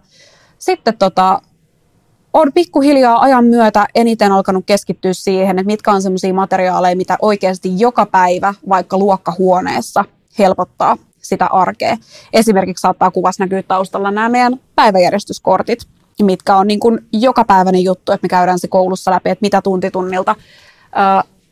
sitten 0.58 0.98
tota, 0.98 1.42
on 2.32 2.52
pikkuhiljaa 2.52 3.20
ajan 3.20 3.44
myötä 3.44 3.86
eniten 3.94 4.32
alkanut 4.32 4.66
keskittyä 4.66 5.12
siihen, 5.12 5.58
että 5.58 5.66
mitkä 5.66 5.92
on 5.92 6.02
sellaisia 6.02 6.34
materiaaleja, 6.34 6.96
mitä 6.96 7.16
oikeasti 7.22 7.80
joka 7.80 8.06
päivä 8.06 8.54
vaikka 8.68 8.98
luokkahuoneessa 8.98 10.04
helpottaa 10.38 10.96
sitä 11.22 11.46
arkea. 11.46 11.96
Esimerkiksi 12.32 12.82
saattaa 12.82 13.10
kuvassa 13.10 13.44
näkyä 13.44 13.62
taustalla 13.62 14.10
nämä 14.10 14.28
meidän 14.28 14.60
päiväjärjestyskortit, 14.74 15.86
mitkä 16.22 16.56
on 16.56 16.66
niin 16.66 16.80
kuin 16.80 16.98
jokapäiväinen 17.12 17.84
juttu, 17.84 18.12
että 18.12 18.24
me 18.24 18.28
käydään 18.28 18.58
se 18.58 18.68
koulussa 18.68 19.10
läpi, 19.10 19.30
että 19.30 19.42
mitä 19.42 19.62
tunti 19.62 19.90
tunnilta 19.90 20.36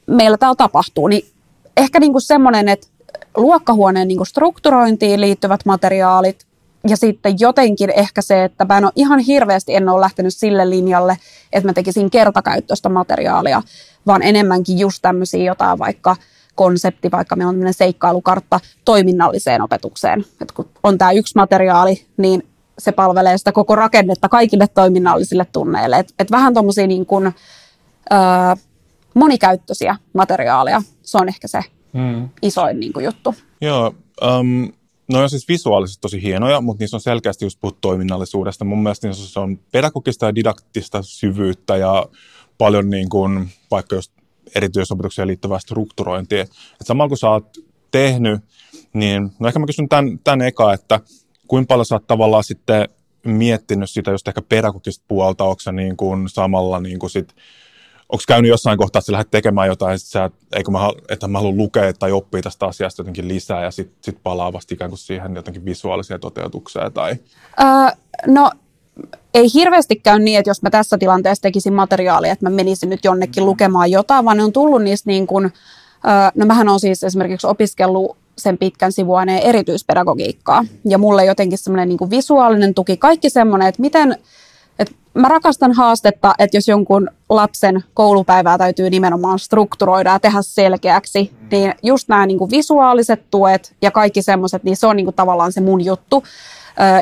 meillä 0.06 0.38
täällä 0.38 0.56
tapahtuu. 0.56 1.08
Niin 1.08 1.28
ehkä 1.76 2.00
niin 2.00 2.12
kuin 2.12 2.22
semmoinen, 2.22 2.68
että 2.68 2.86
luokkahuoneen 3.36 4.08
niin 4.08 4.18
kuin 4.18 4.26
strukturointiin 4.26 5.20
liittyvät 5.20 5.60
materiaalit 5.64 6.46
ja 6.88 6.96
sitten 6.96 7.36
jotenkin 7.40 7.90
ehkä 7.90 8.22
se, 8.22 8.44
että 8.44 8.64
mä 8.64 8.78
en 8.78 8.84
ole 8.84 8.92
ihan 8.96 9.18
hirveästi 9.18 9.74
en 9.74 9.88
ole 9.88 10.00
lähtenyt 10.00 10.34
sille 10.36 10.70
linjalle, 10.70 11.16
että 11.52 11.68
mä 11.68 11.72
tekisin 11.72 12.10
kertakäyttöistä 12.10 12.88
materiaalia, 12.88 13.62
vaan 14.06 14.22
enemmänkin 14.22 14.78
just 14.78 14.98
tämmöisiä 15.02 15.44
jotain 15.44 15.78
vaikka 15.78 16.16
konsepti, 16.54 17.10
vaikka 17.10 17.36
meillä 17.36 17.48
on 17.48 17.54
tämmöinen 17.54 17.74
seikkailukartta 17.74 18.60
toiminnalliseen 18.84 19.62
opetukseen. 19.62 20.20
että 20.20 20.54
kun 20.54 20.68
on 20.82 20.98
tämä 20.98 21.12
yksi 21.12 21.32
materiaali, 21.34 22.06
niin 22.16 22.49
se 22.80 22.92
palvelee 22.92 23.38
sitä 23.38 23.52
koko 23.52 23.76
rakennetta 23.76 24.28
kaikille 24.28 24.66
toiminnallisille 24.74 25.46
tunneille. 25.52 25.98
Et, 25.98 26.14
et 26.18 26.30
vähän 26.30 26.54
tuommoisia 26.54 26.86
niin 26.86 27.06
kuin, 27.06 27.26
ö, 27.26 28.16
monikäyttöisiä 29.14 29.96
materiaaleja, 30.12 30.82
se 31.02 31.18
on 31.18 31.28
ehkä 31.28 31.48
se 31.48 31.60
hmm. 31.92 32.28
isoin 32.42 32.80
niin 32.80 32.92
kuin 32.92 33.04
juttu. 33.04 33.34
Joo, 33.60 33.94
um, 34.22 34.72
no 35.12 35.22
on 35.22 35.30
siis 35.30 35.48
visuaalisesti 35.48 36.00
tosi 36.00 36.22
hienoja, 36.22 36.60
mutta 36.60 36.82
niissä 36.82 36.96
on 36.96 37.00
selkeästi 37.00 37.44
just 37.44 37.60
puhuttu 37.60 37.78
toiminnallisuudesta. 37.80 38.64
Mun 38.64 38.82
mielestä 38.82 39.08
niissä 39.08 39.40
on 39.40 39.58
pedagogista 39.72 40.26
ja 40.26 40.34
didaktista 40.34 41.02
syvyyttä 41.02 41.76
ja 41.76 42.06
paljon 42.58 42.90
niin 42.90 43.08
kuin, 43.08 43.48
vaikka 43.70 43.96
just 43.96 44.12
erityisopetukseen 44.54 45.28
liittyvää 45.28 45.58
strukturointia. 45.58 46.42
Et 46.42 46.50
samalla 46.82 47.08
kun 47.08 47.18
sä 47.18 47.30
oot 47.30 47.56
tehnyt, 47.90 48.40
niin 48.92 49.32
no 49.38 49.48
ehkä 49.48 49.58
mä 49.58 49.66
kysyn 49.66 49.88
tämän, 49.88 50.18
tämän 50.18 50.42
eka, 50.42 50.72
että 50.72 51.00
kuinka 51.50 51.68
paljon 51.68 51.86
sä 51.86 51.94
oot 51.94 52.06
tavallaan 52.06 52.44
sitten 52.44 52.88
miettinyt 53.24 53.90
sitä 53.90 54.10
just 54.10 54.28
ehkä 54.28 54.42
pedagogista 54.42 55.04
puolta, 55.08 55.44
onko 55.44 55.60
sä 55.60 55.72
niin 55.72 55.96
kuin 55.96 56.28
samalla 56.28 56.80
niin 56.80 56.98
kuin 56.98 57.10
sit, 57.10 57.34
onko 58.08 58.22
käynyt 58.28 58.48
jossain 58.48 58.78
kohtaa, 58.78 58.98
että 58.98 59.06
sä 59.06 59.12
lähdet 59.12 59.30
tekemään 59.30 59.68
jotain, 59.68 59.94
että, 59.94 60.08
sä, 60.08 60.30
eikö 60.56 60.70
mä, 60.70 60.78
että 61.08 61.28
mä 61.28 61.38
haluan 61.38 61.56
lukea 61.56 61.92
tai 61.92 62.12
oppia 62.12 62.42
tästä 62.42 62.66
asiasta 62.66 63.00
jotenkin 63.00 63.28
lisää 63.28 63.64
ja 63.64 63.70
sitten 63.70 63.96
sit 64.00 64.18
palaa 64.22 64.52
vasta 64.52 64.74
ikään 64.74 64.90
kuin 64.90 64.98
siihen 64.98 65.34
jotenkin 65.34 65.64
visuaaliseen 65.64 66.20
toteutukseen? 66.20 66.92
Tai... 66.92 67.16
Öö, 67.60 67.66
no 68.26 68.50
ei 69.34 69.46
hirveästi 69.54 69.96
käy 69.96 70.18
niin, 70.18 70.38
että 70.38 70.50
jos 70.50 70.62
mä 70.62 70.70
tässä 70.70 70.98
tilanteessa 70.98 71.42
tekisin 71.42 71.74
materiaalia, 71.74 72.32
että 72.32 72.46
mä 72.46 72.50
menisin 72.50 72.90
nyt 72.90 73.04
jonnekin 73.04 73.46
lukemaan 73.46 73.90
jotain, 73.90 74.24
vaan 74.24 74.36
ne 74.36 74.42
on 74.42 74.52
tullut 74.52 74.82
niistä 74.82 75.10
niin 75.10 75.26
kuin, 75.26 75.52
no 76.34 76.46
mähän 76.46 76.68
on 76.68 76.80
siis 76.80 77.04
esimerkiksi 77.04 77.46
opiskellut 77.46 78.19
sen 78.38 78.58
pitkän 78.58 78.92
sivuaineen 78.92 79.42
erityispedagogiikkaa. 79.42 80.64
Ja 80.84 80.98
mulle 80.98 81.24
jotenkin 81.24 81.58
semmoinen 81.58 81.88
niin 81.88 82.10
visuaalinen 82.10 82.74
tuki, 82.74 82.96
kaikki 82.96 83.30
semmoinen, 83.30 83.68
että 83.68 83.80
miten, 83.80 84.16
että 84.78 84.94
mä 85.14 85.28
rakastan 85.28 85.72
haastetta, 85.72 86.34
että 86.38 86.56
jos 86.56 86.68
jonkun 86.68 87.10
lapsen 87.28 87.84
koulupäivää 87.94 88.58
täytyy 88.58 88.90
nimenomaan 88.90 89.38
strukturoida 89.38 90.10
ja 90.10 90.20
tehdä 90.20 90.42
selkeäksi, 90.42 91.32
niin 91.50 91.74
just 91.82 92.08
nämä 92.08 92.26
niin 92.26 92.38
kuin 92.38 92.50
visuaaliset 92.50 93.30
tuet 93.30 93.74
ja 93.82 93.90
kaikki 93.90 94.22
semmoiset, 94.22 94.64
niin 94.64 94.76
se 94.76 94.86
on 94.86 94.96
niin 94.96 95.06
kuin 95.06 95.16
tavallaan 95.16 95.52
se 95.52 95.60
mun 95.60 95.84
juttu. 95.84 96.24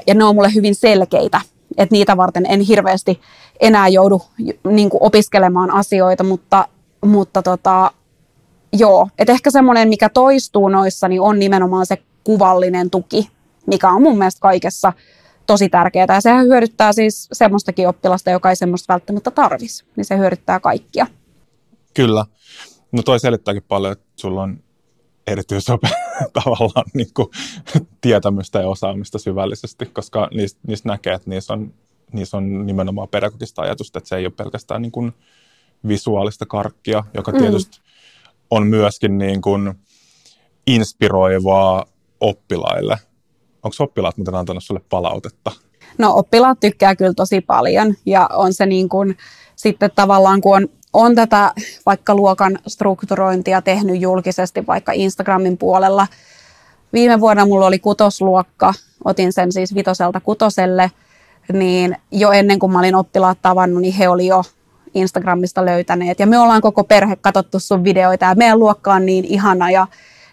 Ja 0.06 0.14
ne 0.14 0.24
on 0.24 0.34
mulle 0.34 0.54
hyvin 0.54 0.74
selkeitä, 0.74 1.40
että 1.76 1.92
niitä 1.92 2.16
varten 2.16 2.46
en 2.48 2.60
hirveästi 2.60 3.20
enää 3.60 3.88
joudu 3.88 4.22
niin 4.70 4.90
kuin 4.90 5.02
opiskelemaan 5.02 5.70
asioita, 5.70 6.24
mutta, 6.24 6.68
mutta 7.04 7.42
tota, 7.42 7.90
joo, 8.72 9.08
että 9.18 9.32
ehkä 9.32 9.50
semmoinen, 9.50 9.88
mikä 9.88 10.08
toistuu 10.08 10.68
noissa, 10.68 11.08
niin 11.08 11.20
on 11.20 11.38
nimenomaan 11.38 11.86
se 11.86 11.98
kuvallinen 12.24 12.90
tuki, 12.90 13.30
mikä 13.66 13.90
on 13.90 14.02
mun 14.02 14.18
mielestä 14.18 14.40
kaikessa 14.40 14.92
tosi 15.46 15.68
tärkeää. 15.68 16.06
Ja 16.08 16.20
sehän 16.20 16.46
hyödyttää 16.46 16.92
siis 16.92 17.28
semmoistakin 17.32 17.88
oppilasta, 17.88 18.30
joka 18.30 18.50
ei 18.50 18.56
semmoista 18.56 18.92
välttämättä 18.92 19.30
tarvisi. 19.30 19.84
Niin 19.96 20.04
se 20.04 20.18
hyödyttää 20.18 20.60
kaikkia. 20.60 21.06
Kyllä. 21.94 22.24
No 22.92 23.02
toi 23.02 23.20
selittääkin 23.20 23.62
paljon, 23.68 23.92
että 23.92 24.04
sulla 24.16 24.42
on 24.42 24.58
erityisope 25.26 25.88
tavallaan 26.44 26.84
niin 26.94 27.14
kuin, 27.14 27.28
tietämystä 28.00 28.60
ja 28.60 28.68
osaamista 28.68 29.18
syvällisesti, 29.18 29.86
koska 29.86 30.28
niistä, 30.34 30.60
niistä 30.66 30.88
näkee, 30.88 31.14
että 31.14 31.30
niissä 31.30 31.52
on, 31.52 31.74
niissä 32.12 32.36
on 32.36 32.66
nimenomaan 32.66 33.08
pedagogista 33.08 33.62
ajatusta, 33.62 33.98
että 33.98 34.08
se 34.08 34.16
ei 34.16 34.26
ole 34.26 34.32
pelkästään 34.36 34.82
niin 34.82 34.92
kuin 34.92 35.12
visuaalista 35.88 36.46
karkkia, 36.46 37.04
joka 37.14 37.32
mm. 37.32 37.38
On 38.50 38.66
myöskin 38.66 39.18
niin 39.18 39.40
kuin 39.40 39.74
inspiroivaa 40.66 41.84
oppilaille. 42.20 42.96
Onko 43.62 43.76
oppilaat 43.80 44.16
muuten 44.16 44.34
antanut 44.34 44.64
sulle 44.64 44.80
palautetta? 44.90 45.52
No 45.98 46.14
oppilaat 46.14 46.60
tykkää 46.60 46.96
kyllä 46.96 47.14
tosi 47.14 47.40
paljon 47.40 47.94
ja 48.06 48.30
on 48.32 48.54
se 48.54 48.66
niin 48.66 48.88
kuin 48.88 49.16
sitten 49.56 49.90
tavallaan 49.94 50.40
kun 50.40 50.56
on, 50.56 50.68
on 50.92 51.14
tätä 51.14 51.52
vaikka 51.86 52.14
luokan 52.14 52.58
strukturointia 52.66 53.62
tehnyt 53.62 54.00
julkisesti 54.00 54.66
vaikka 54.66 54.92
Instagramin 54.92 55.58
puolella. 55.58 56.06
Viime 56.92 57.20
vuonna 57.20 57.46
mulla 57.46 57.66
oli 57.66 57.78
kutosluokka, 57.78 58.74
otin 59.04 59.32
sen 59.32 59.52
siis 59.52 59.74
vitoselta 59.74 60.20
kutoselle, 60.20 60.90
niin 61.52 61.96
jo 62.12 62.32
ennen 62.32 62.58
kuin 62.58 62.72
mä 62.72 62.78
olin 62.78 62.94
oppilaat 62.94 63.38
tavannut, 63.42 63.82
niin 63.82 63.94
he 63.94 64.08
oli 64.08 64.26
jo 64.26 64.42
Instagramista 64.94 65.64
löytäneet. 65.64 66.20
Ja 66.20 66.26
me 66.26 66.38
ollaan 66.38 66.60
koko 66.60 66.84
perhe 66.84 67.16
katsottu 67.16 67.60
sun 67.60 67.84
videoita 67.84 68.24
ja 68.24 68.34
meidän 68.34 68.58
luokka 68.58 68.94
on 68.94 69.06
niin 69.06 69.24
ihana. 69.24 69.70
Ja, 69.70 69.86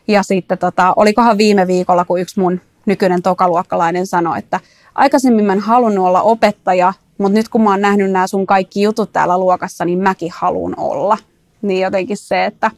ja 0.07 0.23
sitten 0.23 0.57
tota, 0.57 0.93
olikohan 0.95 1.37
viime 1.37 1.67
viikolla, 1.67 2.05
kun 2.05 2.21
yksi 2.21 2.39
mun 2.39 2.61
nykyinen 2.85 3.21
tokaluokkalainen 3.21 4.07
sanoi, 4.07 4.39
että 4.39 4.59
aikaisemmin 4.95 5.45
mä 5.45 5.53
en 5.53 5.59
halunnut 5.59 6.05
olla 6.05 6.21
opettaja, 6.21 6.93
mutta 7.17 7.33
nyt 7.33 7.49
kun 7.49 7.61
mä 7.61 7.69
oon 7.69 7.81
nähnyt 7.81 8.11
nämä 8.11 8.27
sun 8.27 8.45
kaikki 8.45 8.81
jutut 8.81 9.13
täällä 9.13 9.37
luokassa, 9.37 9.85
niin 9.85 9.99
mäkin 9.99 10.31
haluan 10.35 10.73
olla. 10.77 11.17
Niin 11.61 11.81
jotenkin 11.81 12.17
se, 12.17 12.45
että 12.45 12.71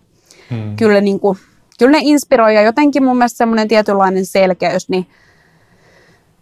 hmm. 0.50 0.76
kyllä, 0.76 1.02
niin 1.02 1.20
kuin, 1.20 1.38
kyllä 1.80 1.92
ne 1.92 2.00
inspiroi 2.02 2.56
ja 2.56 2.62
jotenkin 2.62 3.04
mun 3.04 3.18
mielestä 3.18 3.38
semmoinen 3.38 3.68
tietynlainen 3.68 4.26
selkeys, 4.26 4.90
niin 4.90 5.08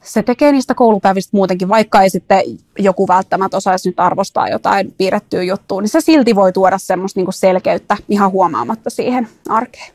se 0.05 0.23
tekee 0.23 0.51
niistä 0.51 0.73
koulupäivistä 0.73 1.37
muutenkin, 1.37 1.69
vaikka 1.69 2.01
ei 2.01 2.09
sitten 2.09 2.43
joku 2.79 3.07
välttämättä 3.07 3.57
osaisi 3.57 3.89
nyt 3.89 3.99
arvostaa 3.99 4.49
jotain 4.49 4.93
piirrettyä 4.97 5.43
juttua, 5.43 5.81
niin 5.81 5.89
se 5.89 6.01
silti 6.01 6.35
voi 6.35 6.53
tuoda 6.53 6.77
semmoista 6.77 7.19
niin 7.19 7.33
selkeyttä 7.33 7.97
ihan 8.09 8.31
huomaamatta 8.31 8.89
siihen 8.89 9.27
arkeen. 9.49 9.93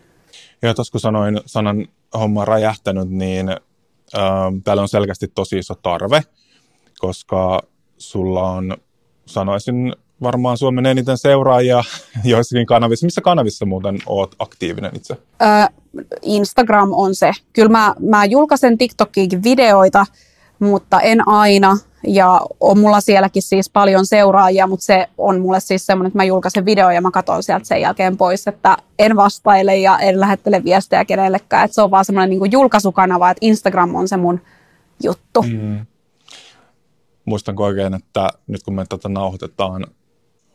Ja 0.62 0.74
tuossa 0.74 0.92
kun 0.92 1.00
sanoin 1.00 1.40
sanan 1.46 1.88
homma 2.14 2.44
räjähtänyt, 2.44 3.10
niin 3.10 3.48
ähm, 3.48 4.58
täällä 4.64 4.82
on 4.82 4.88
selkeästi 4.88 5.28
tosi 5.28 5.58
iso 5.58 5.74
tarve, 5.74 6.22
koska 6.98 7.60
sulla 7.98 8.50
on, 8.50 8.76
sanoisin, 9.26 9.92
varmaan 10.22 10.58
Suomen 10.58 10.86
eniten 10.86 11.18
seuraajia 11.18 11.84
joissakin 12.24 12.66
kanavissa. 12.66 13.06
Missä 13.06 13.20
kanavissa 13.20 13.66
muuten 13.66 13.98
oot 14.06 14.34
aktiivinen 14.38 14.96
itse? 14.96 15.16
Öö, 15.42 15.48
Instagram 16.22 16.88
on 16.92 17.14
se. 17.14 17.32
Kyllä 17.52 17.68
mä, 17.68 17.94
mä 18.00 18.24
julkaisen 18.24 18.78
TikTokiinkin 18.78 19.42
videoita, 19.42 20.06
mutta 20.58 21.00
en 21.00 21.28
aina. 21.28 21.78
Ja 22.06 22.40
on 22.60 22.78
mulla 22.78 23.00
sielläkin 23.00 23.42
siis 23.42 23.70
paljon 23.70 24.06
seuraajia, 24.06 24.66
mutta 24.66 24.84
se 24.84 25.08
on 25.18 25.40
mulle 25.40 25.60
siis 25.60 25.86
semmoinen, 25.86 26.08
että 26.08 26.18
mä 26.18 26.24
julkaisen 26.24 26.64
video 26.64 26.90
ja 26.90 27.00
mä 27.00 27.10
katson 27.10 27.42
sieltä 27.42 27.64
sen 27.64 27.80
jälkeen 27.80 28.16
pois, 28.16 28.48
että 28.48 28.76
en 28.98 29.16
vastaile 29.16 29.76
ja 29.76 29.98
en 29.98 30.20
lähettele 30.20 30.64
viestejä 30.64 31.04
kenellekään. 31.04 31.64
Että 31.64 31.74
se 31.74 31.82
on 31.82 31.90
vaan 31.90 32.04
semmoinen 32.04 32.30
niin 32.30 32.52
julkaisukanava, 32.52 33.30
että 33.30 33.46
Instagram 33.46 33.94
on 33.94 34.08
se 34.08 34.16
mun 34.16 34.40
juttu. 35.02 35.42
Mm. 35.42 35.86
Muistanko 37.24 37.64
oikein, 37.64 37.94
että 37.94 38.28
nyt 38.46 38.62
kun 38.62 38.74
me 38.74 38.84
tätä 38.88 39.08
nauhoitetaan 39.08 39.86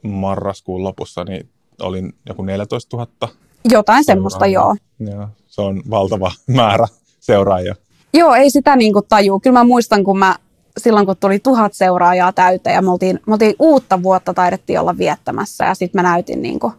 marraskuun 0.08 0.84
lopussa, 0.84 1.24
niin 1.24 1.50
olin 1.82 2.14
joku 2.30 2.44
14 2.44 2.98
000. 2.98 3.34
Jotain 3.72 4.04
semmoista, 4.04 4.46
joo. 4.46 4.76
Ja 5.00 5.30
se 5.48 5.62
on 5.62 5.84
valtava 5.90 6.32
määrä 6.48 6.88
seuraajia. 7.20 7.76
Joo, 8.14 8.34
ei 8.36 8.50
sitä 8.50 8.76
niin 8.76 8.94
kuin 8.94 9.06
tajua. 9.10 9.40
Kyllä 9.40 9.60
mä 9.60 9.64
muistan, 9.64 10.04
kun 10.04 10.20
mä 10.20 10.36
silloin 10.78 11.06
kun 11.06 11.18
tuli 11.18 11.40
tuhat 11.40 11.74
seuraajaa 11.74 12.34
täyteen 12.34 12.74
ja 12.74 12.82
me 12.82 12.92
oltiin, 12.92 13.20
me 13.28 13.34
oltiin 13.34 13.56
uutta 13.60 14.04
vuotta 14.04 14.34
taidettiin 14.34 14.80
olla 14.80 14.98
viettämässä 14.98 15.66
ja 15.66 15.76
sitten 15.76 16.02
mä 16.02 16.10
näytin 16.10 16.42
niin 16.42 16.60
kuin, 16.60 16.74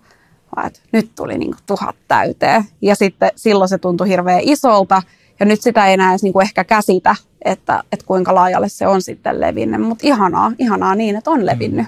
että 0.66 0.80
nyt 0.92 1.10
tuli 1.14 1.38
niin 1.38 1.50
kuin 1.50 1.62
tuhat 1.66 1.96
täyteen. 2.08 2.64
Ja 2.82 2.94
sitten 2.94 3.30
silloin 3.36 3.68
se 3.68 3.78
tuntui 3.78 4.08
hirveän 4.08 4.40
isolta 4.42 5.02
ja 5.40 5.46
nyt 5.46 5.62
sitä 5.62 5.86
ei 5.86 5.94
enää 5.94 6.10
edes 6.10 6.22
niin 6.22 6.32
kuin 6.32 6.44
ehkä 6.44 6.64
käsitä, 6.64 7.16
että, 7.44 7.84
että 7.92 8.06
kuinka 8.06 8.34
laajalle 8.34 8.68
se 8.68 8.86
on 8.86 9.02
sitten 9.02 9.40
levinnyt. 9.40 9.80
Mutta 9.80 10.06
ihanaa, 10.06 10.52
ihanaa 10.58 10.94
niin, 10.94 11.16
että 11.16 11.30
on 11.30 11.46
levinnyt. 11.46 11.86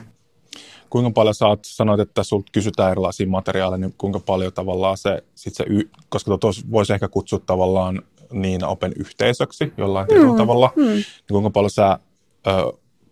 Kuinka 0.90 1.10
paljon 1.10 1.34
sä 1.34 1.46
oot, 1.46 1.64
sanoit, 1.64 2.00
että 2.00 2.22
sulta 2.22 2.52
kysytään 2.52 2.90
erilaisia 2.90 3.26
materiaaleja, 3.26 3.78
niin 3.78 3.94
kuinka 3.98 4.20
paljon 4.20 4.52
tavallaan 4.52 4.96
se, 4.96 5.22
sit 5.34 5.54
se 5.54 5.64
koska 6.08 6.38
tuossa 6.38 6.66
voisi 6.70 6.92
ehkä 6.92 7.08
kutsua 7.08 7.40
tavallaan 7.46 8.02
niin 8.32 8.64
open 8.64 8.92
yhteisöksi 8.96 9.72
jollain 9.76 10.06
mm, 10.06 10.08
tietyllä 10.08 10.36
tavalla, 10.36 10.72
mm. 10.76 10.84
niin 10.84 11.04
kuinka 11.32 11.50
paljon 11.50 11.70
sä 11.70 11.98
ö, 12.46 12.50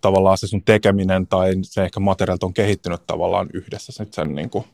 tavallaan 0.00 0.38
se 0.38 0.46
sun 0.46 0.62
tekeminen 0.62 1.26
tai 1.26 1.52
se 1.62 1.84
ehkä 1.84 2.00
materiaalit 2.00 2.42
on 2.42 2.54
kehittynyt 2.54 3.06
tavallaan 3.06 3.48
yhdessä 3.52 3.92
sit 3.92 4.14
sen 4.14 4.34
niin 4.34 4.50
kuin 4.50 4.64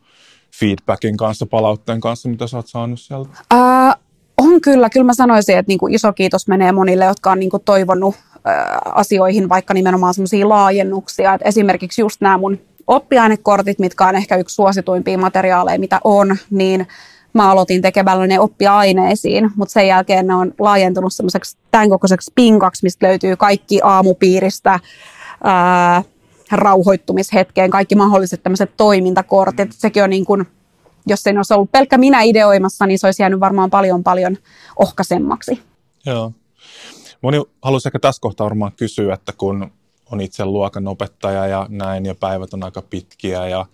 feedbackin 0.61 1.17
kanssa, 1.17 1.47
palautteen 1.47 2.01
kanssa, 2.01 2.29
mitä 2.29 2.47
sä 2.47 2.57
oot 2.57 2.67
saanut 2.67 3.01
sieltä? 3.01 3.31
Uh, 3.55 4.03
on 4.39 4.61
kyllä. 4.61 4.91
Kyllä 4.91 5.07
mä 5.07 5.15
sanoisin, 5.15 5.59
että 5.59 5.71
niinku 5.71 5.87
iso 5.87 6.13
kiitos 6.13 6.49
menee 6.49 6.73
monille, 6.73 7.05
jotka 7.05 7.31
on 7.31 7.39
niinku 7.39 7.59
toivonut 7.59 8.15
asioihin 8.85 9.49
vaikka 9.49 9.75
nimenomaan 9.75 10.15
semmoisia 10.15 10.49
laajennuksia. 10.49 11.35
Et 11.35 11.41
esimerkiksi 11.45 12.01
just 12.01 12.21
nämä 12.21 12.39
mun 12.39 12.59
oppiainekortit, 12.87 13.79
mitkä 13.79 14.07
on 14.07 14.17
ehkä 14.17 14.37
yksi 14.37 14.55
suosituimpia 14.55 15.19
materiaaleja, 15.19 15.79
mitä 15.79 16.01
on, 16.05 16.37
niin 16.51 16.87
mä 17.33 17.51
aloitin 17.51 17.83
tekemällä 17.83 18.27
ne 18.27 18.41
oppiaineisiin, 18.41 19.51
mutta 19.57 19.73
sen 19.73 19.89
jälkeen 19.89 20.27
ne 20.27 20.35
on 20.35 20.55
laajentunut 20.59 21.13
semmoiseksi 21.13 21.57
tämän 21.71 21.89
kokoiseksi 21.89 22.33
pinkaksi, 22.35 22.83
mistä 22.83 23.07
löytyy 23.07 23.37
kaikki 23.37 23.81
aamupiiristä 23.83 24.81
ää, 25.45 26.03
rauhoittumishetkeen, 26.53 27.71
kaikki 27.71 27.95
mahdolliset 27.95 28.43
tämmöiset 28.43 28.71
toimintakortit. 28.77 29.73
Sekin 29.73 30.03
on 30.03 30.11
niin 30.11 30.25
kuin, 30.25 30.47
jos 31.07 31.27
ei 31.27 31.37
olisi 31.37 31.55
ollut 31.55 31.73
pelkkä 31.73 31.99
minä 31.99 32.23
ideoimassa, 32.23 32.87
niin 32.87 32.99
se 32.99 33.07
olisi 33.07 33.23
jäänyt 33.23 33.41
varmaan 33.41 33.71
paljon 33.71 34.03
paljon 34.03 34.37
ohkaisemmaksi. 34.77 35.63
Joo. 36.07 36.33
Moni 37.23 37.43
haluaisi 37.63 37.89
ehkä 37.89 37.99
tässä 37.99 38.21
kohtaa 38.21 38.45
varmaan 38.45 38.73
kysyä, 38.77 39.15
että 39.15 39.33
kun 39.33 39.71
on 40.13 40.21
itse 40.21 40.45
luokan 40.45 40.89
opettaja 40.89 41.47
ja 41.47 41.67
näin, 41.69 42.07
ja 42.07 42.15
päivät 42.15 42.55
on 42.55 42.65
aika 42.65 42.83
pitkiä, 42.83 43.49
ja 43.49 43.67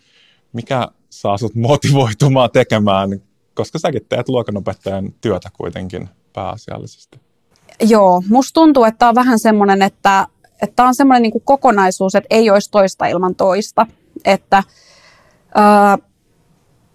mikä 0.53 0.89
saa 1.11 1.39
sut 1.39 1.55
motivoitumaan 1.55 2.51
tekemään, 2.51 3.21
koska 3.55 3.79
säkin 3.79 4.07
teet 4.09 4.29
luokanopettajan 4.29 5.13
työtä 5.21 5.51
kuitenkin 5.57 6.09
pääasiallisesti. 6.33 7.21
Joo, 7.81 8.23
musta 8.29 8.55
tuntuu, 8.55 8.85
että 8.85 9.09
on 9.09 9.15
vähän 9.15 9.39
semmoinen, 9.39 9.83
että, 9.83 10.27
että 10.63 10.85
on 10.85 10.95
semmoinen 10.95 11.23
niin 11.23 11.43
kokonaisuus, 11.45 12.15
että 12.15 12.27
ei 12.31 12.51
olisi 12.51 12.71
toista 12.71 13.07
ilman 13.07 13.35
toista. 13.35 13.87
Että 14.25 14.63
ää, 15.55 15.99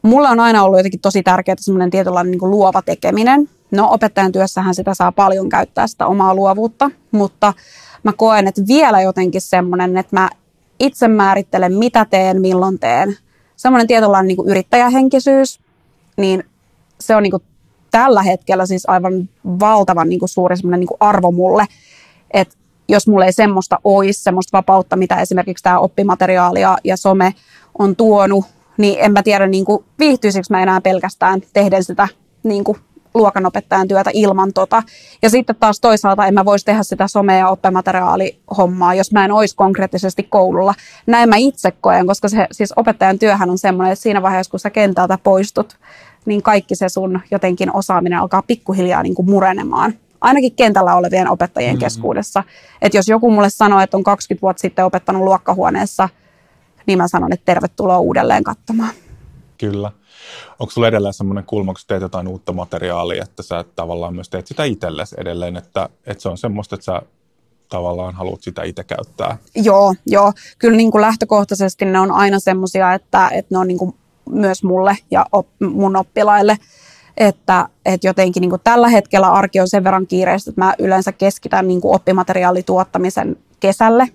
mulla 0.01 0.29
on 0.29 0.39
aina 0.39 0.63
ollut 0.63 0.79
jotenkin 0.79 0.99
tosi 0.99 1.23
tärkeää 1.23 1.55
semmoinen 1.59 1.89
tietynlainen 1.89 2.31
niin 2.31 2.51
luova 2.51 2.81
tekeminen. 2.81 3.49
No 3.71 3.91
opettajan 3.91 4.31
työssähän 4.31 4.75
sitä 4.75 4.93
saa 4.93 5.11
paljon 5.11 5.49
käyttää 5.49 5.87
sitä 5.87 6.07
omaa 6.07 6.35
luovuutta, 6.35 6.91
mutta 7.11 7.53
mä 8.03 8.13
koen, 8.13 8.47
että 8.47 8.61
vielä 8.67 9.01
jotenkin 9.01 9.41
semmoinen, 9.41 9.97
että 9.97 10.15
mä 10.15 10.29
itse 10.79 11.07
määrittelen, 11.07 11.77
mitä 11.77 12.05
teen, 12.05 12.41
milloin 12.41 12.79
teen. 12.79 13.17
Semmoinen 13.55 13.87
tietynlainen 13.87 14.27
niin 14.27 14.49
yrittäjähenkisyys, 14.49 15.59
niin 16.17 16.43
se 16.99 17.15
on 17.15 17.23
niin 17.23 17.31
kuin 17.31 17.43
tällä 17.91 18.23
hetkellä 18.23 18.65
siis 18.65 18.89
aivan 18.89 19.29
valtavan 19.59 20.09
niin 20.09 20.19
kuin 20.19 20.29
suuri 20.29 20.57
semmoinen 20.57 20.79
niin 20.79 20.87
kuin 20.87 20.97
arvo 20.99 21.31
mulle, 21.31 21.65
että 22.31 22.55
jos 22.87 23.07
mulla 23.07 23.25
ei 23.25 23.33
semmoista 23.33 23.79
olisi, 23.83 24.23
semmoista 24.23 24.57
vapautta, 24.57 24.95
mitä 24.95 25.21
esimerkiksi 25.21 25.63
tämä 25.63 25.79
oppimateriaali 25.79 26.61
ja, 26.61 26.77
ja 26.83 26.97
some 26.97 27.33
on 27.79 27.95
tuonut, 27.95 28.45
niin 28.77 28.99
en 28.99 29.11
mä 29.11 29.23
tiedä, 29.23 29.47
niin 29.47 29.65
kuin, 29.65 29.85
viihtyisikö 29.99 30.45
mä 30.49 30.63
enää 30.63 30.81
pelkästään 30.81 31.41
tehden 31.53 31.83
sitä 31.83 32.07
niin 32.43 32.63
kuin, 32.63 32.77
luokanopettajan 33.13 33.87
työtä 33.87 34.09
ilman 34.13 34.53
tota. 34.53 34.83
Ja 35.21 35.29
sitten 35.29 35.55
taas 35.55 35.79
toisaalta 35.79 36.25
en 36.25 36.33
mä 36.33 36.45
voisi 36.45 36.65
tehdä 36.65 36.83
sitä 36.83 37.05
some- 37.05 37.39
ja 37.39 37.49
oppimateriaalihommaa, 37.49 38.93
jos 38.93 39.11
mä 39.11 39.25
en 39.25 39.31
olisi 39.31 39.55
konkreettisesti 39.55 40.23
koululla. 40.23 40.73
Näin 41.05 41.29
mä 41.29 41.35
itse 41.35 41.71
koen, 41.71 42.07
koska 42.07 42.29
se, 42.29 42.47
siis 42.51 42.73
opettajan 42.75 43.19
työhän 43.19 43.49
on 43.49 43.57
semmoinen, 43.57 43.93
että 43.93 44.03
siinä 44.03 44.21
vaiheessa, 44.21 44.51
kun 44.51 44.59
sä 44.59 44.69
kentältä 44.69 45.17
poistut, 45.23 45.77
niin 46.25 46.43
kaikki 46.43 46.75
se 46.75 46.89
sun 46.89 47.19
jotenkin 47.31 47.75
osaaminen 47.75 48.19
alkaa 48.19 48.41
pikkuhiljaa 48.41 49.03
niin 49.03 49.15
kuin 49.15 49.29
murenemaan. 49.29 49.93
Ainakin 50.21 50.55
kentällä 50.55 50.95
olevien 50.95 51.29
opettajien 51.29 51.71
mm-hmm. 51.71 51.79
keskuudessa. 51.79 52.43
Että 52.81 52.97
jos 52.97 53.07
joku 53.07 53.31
mulle 53.31 53.49
sanoo, 53.49 53.79
että 53.79 53.97
on 53.97 54.03
20 54.03 54.41
vuotta 54.41 54.61
sitten 54.61 54.85
opettanut 54.85 55.23
luokkahuoneessa, 55.23 56.09
niin 56.85 56.97
mä 56.97 57.07
sanon, 57.07 57.33
että 57.33 57.45
tervetuloa 57.45 57.99
uudelleen 57.99 58.43
katsomaan. 58.43 58.89
Kyllä. 59.57 59.91
Onko 60.59 60.71
sulla 60.71 60.87
edelleen 60.87 61.13
semmoinen 61.13 61.43
kulma, 61.43 61.73
kun 61.73 61.81
teet 61.87 62.01
jotain 62.01 62.27
uutta 62.27 62.53
materiaalia, 62.53 63.23
että 63.23 63.43
sä 63.43 63.65
tavallaan 63.75 64.15
myös 64.15 64.29
teet 64.29 64.47
sitä 64.47 64.63
itsellesi 64.63 65.15
edelleen, 65.19 65.57
että, 65.57 65.89
että 66.05 66.21
se 66.21 66.29
on 66.29 66.37
semmoista, 66.37 66.75
että 66.75 66.85
sä 66.85 67.01
tavallaan 67.69 68.13
haluat 68.13 68.41
sitä 68.41 68.63
itse 68.63 68.83
käyttää? 68.83 69.37
Joo, 69.55 69.95
joo. 70.07 70.33
Kyllä 70.59 70.77
niin 70.77 70.91
kuin 70.91 71.01
lähtökohtaisesti 71.01 71.85
ne 71.85 71.99
on 71.99 72.11
aina 72.11 72.39
semmoisia, 72.39 72.93
että, 72.93 73.29
että 73.33 73.55
ne 73.55 73.59
on 73.59 73.67
niin 73.67 73.77
kuin 73.77 73.95
myös 74.29 74.63
mulle 74.63 74.97
ja 75.11 75.25
op, 75.31 75.47
mun 75.59 75.95
oppilaille. 75.95 76.57
Että, 77.17 77.69
että 77.85 78.07
jotenkin 78.07 78.41
niin 78.41 78.49
kuin 78.49 78.61
tällä 78.63 78.89
hetkellä 78.89 79.31
arki 79.31 79.59
on 79.59 79.69
sen 79.69 79.83
verran 79.83 80.07
kiireistä, 80.07 80.51
että 80.51 80.61
mä 80.61 80.73
yleensä 80.79 81.11
keskitän 81.11 81.67
niin 81.67 81.81
kuin 81.81 81.95
oppimateriaalituottamisen 81.95 83.37
kesälle 83.59 84.07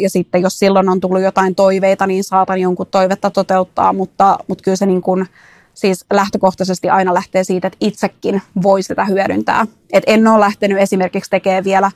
ja 0.00 0.10
sitten 0.10 0.42
jos 0.42 0.58
silloin 0.58 0.88
on 0.88 1.00
tullut 1.00 1.22
jotain 1.22 1.54
toiveita, 1.54 2.06
niin 2.06 2.24
saatan 2.24 2.60
jonkun 2.60 2.86
toivetta 2.86 3.30
toteuttaa, 3.30 3.92
mutta, 3.92 4.38
mutta 4.48 4.64
kyllä 4.64 4.76
se 4.76 4.86
niin 4.86 5.02
kuin, 5.02 5.26
siis 5.74 6.04
lähtökohtaisesti 6.12 6.90
aina 6.90 7.14
lähtee 7.14 7.44
siitä, 7.44 7.66
että 7.66 7.76
itsekin 7.80 8.42
voi 8.62 8.82
sitä 8.82 9.04
hyödyntää. 9.04 9.66
Et 9.92 10.04
en 10.06 10.26
ole 10.26 10.40
lähtenyt 10.40 10.78
esimerkiksi 10.78 11.30
tekemään 11.30 11.64
vielä 11.64 11.90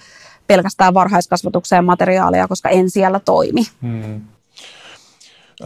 pelkästään 0.46 0.94
varhaiskasvatukseen 0.94 1.84
materiaalia, 1.84 2.48
koska 2.48 2.68
en 2.68 2.90
siellä 2.90 3.20
toimi. 3.20 3.62
Hmm. 3.82 4.20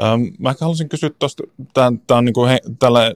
Ähm, 0.03 0.23
mä 0.39 0.55
haluaisin 0.61 0.89
kysyä 0.89 1.11
tuosta, 1.19 1.43
tämä 1.75 2.19
on 2.19 2.25
niin 2.25 2.35
kuin 2.35 2.51
he, 2.51 2.61
tällä 2.79 3.15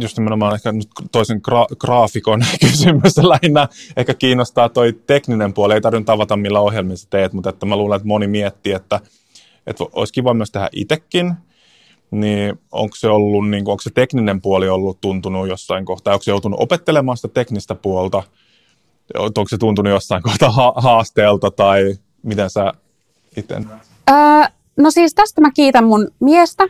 just 0.00 0.18
nimenomaan 0.18 0.54
ehkä 0.54 0.72
nyt 0.72 0.88
toisen 1.12 1.40
gra- 1.50 1.76
graafikon 1.76 2.44
kysymys 2.60 3.18
lähinnä 3.18 3.68
ehkä 3.96 4.14
kiinnostaa 4.14 4.68
toi 4.68 4.92
tekninen 4.92 5.52
puoli. 5.52 5.74
Ei 5.74 5.80
tarvitse 5.80 6.04
tavata 6.04 6.36
millä 6.36 6.60
ohjelmissa 6.60 7.10
teet, 7.10 7.32
mutta 7.32 7.50
että 7.50 7.66
mä 7.66 7.76
luulen, 7.76 7.96
että 7.96 8.08
moni 8.08 8.26
miettii, 8.26 8.72
että, 8.72 9.00
että 9.66 9.84
olisi 9.92 10.12
kiva 10.12 10.34
myös 10.34 10.50
tehdä 10.50 10.68
itsekin. 10.72 11.34
Niin 12.10 12.60
onko 12.72 12.96
se 12.96 13.08
ollut, 13.08 13.50
niin 13.50 13.64
kuin, 13.64 13.72
onko 13.72 13.82
se 13.82 13.90
tekninen 13.90 14.40
puoli 14.40 14.68
ollut 14.68 15.00
tuntunut 15.00 15.48
jossain 15.48 15.84
kohtaa? 15.84 16.14
Onko 16.14 16.22
se 16.22 16.30
joutunut 16.30 16.60
opettelemaan 16.60 17.16
sitä 17.16 17.28
teknistä 17.28 17.74
puolta? 17.74 18.22
Onko 19.18 19.48
se 19.48 19.58
tuntunut 19.58 19.92
jossain 19.92 20.22
kohtaa 20.22 20.50
ha- 20.50 20.74
haasteelta 20.76 21.50
tai 21.50 21.94
miten 22.22 22.50
sä 22.50 22.72
itse? 23.36 23.54
Öö, 24.10 24.49
no 24.76 24.90
siis 24.90 25.14
tästä 25.14 25.40
mä 25.40 25.50
kiitän 25.50 25.84
mun 25.84 26.08
miestä. 26.20 26.64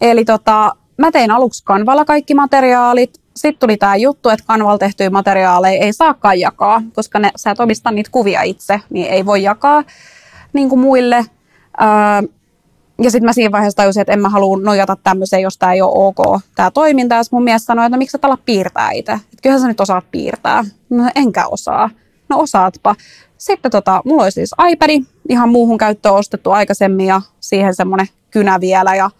Eli 0.00 0.24
tota, 0.24 0.72
mä 0.96 1.10
tein 1.10 1.30
aluksi 1.30 1.64
kanvalla 1.64 2.04
kaikki 2.04 2.34
materiaalit. 2.34 3.20
Sitten 3.36 3.60
tuli 3.60 3.76
tämä 3.76 3.96
juttu, 3.96 4.28
että 4.28 4.46
kanvalla 4.46 4.78
tehtyjä 4.78 5.10
materiaaleja 5.10 5.80
ei 5.80 5.92
saakaan 5.92 6.40
jakaa, 6.40 6.82
koska 6.94 7.18
ne, 7.18 7.30
sä 7.36 7.50
et 7.50 7.60
omista 7.60 7.90
niitä 7.90 8.10
kuvia 8.12 8.42
itse, 8.42 8.80
niin 8.90 9.06
ei 9.06 9.26
voi 9.26 9.42
jakaa 9.42 9.84
niin 10.52 10.68
kuin 10.68 10.80
muille. 10.80 11.16
Öö, 11.82 12.28
ja 13.02 13.10
sitten 13.10 13.28
mä 13.28 13.32
siinä 13.32 13.52
vaiheessa 13.52 13.76
tajusin, 13.76 14.00
että 14.00 14.12
en 14.12 14.20
mä 14.20 14.28
halua 14.28 14.58
nojata 14.62 14.96
tämmöiseen, 15.04 15.42
jos 15.42 15.58
tämä 15.58 15.72
ei 15.72 15.82
ole 15.82 15.92
ok, 15.94 16.40
tämä 16.54 16.70
toiminta. 16.70 17.14
Ja 17.14 17.22
mun 17.30 17.44
mies 17.44 17.64
sanoi, 17.64 17.86
että 17.86 17.96
no, 17.96 17.98
miksi 17.98 18.12
sä 18.12 18.18
ala 18.22 18.38
piirtää 18.44 18.90
itse? 18.90 19.12
Että 19.12 19.42
kyllähän 19.42 19.60
sä 19.60 19.68
nyt 19.68 19.80
osaat 19.80 20.04
piirtää. 20.10 20.64
No 20.90 21.10
enkä 21.14 21.46
osaa. 21.46 21.90
No 22.28 22.38
osaatpa. 22.38 22.94
Sitten 23.42 23.70
tota, 23.70 24.02
mulla 24.04 24.22
oli 24.22 24.30
siis 24.30 24.54
iPad, 24.70 25.02
ihan 25.28 25.48
muuhun 25.48 25.78
käyttöön 25.78 26.14
ostettu 26.14 26.50
aikaisemmin 26.50 27.06
ja 27.06 27.22
siihen 27.40 27.74
semmoinen 27.74 28.06
kynä 28.30 28.60
vielä 28.60 28.94
ja 28.94 29.10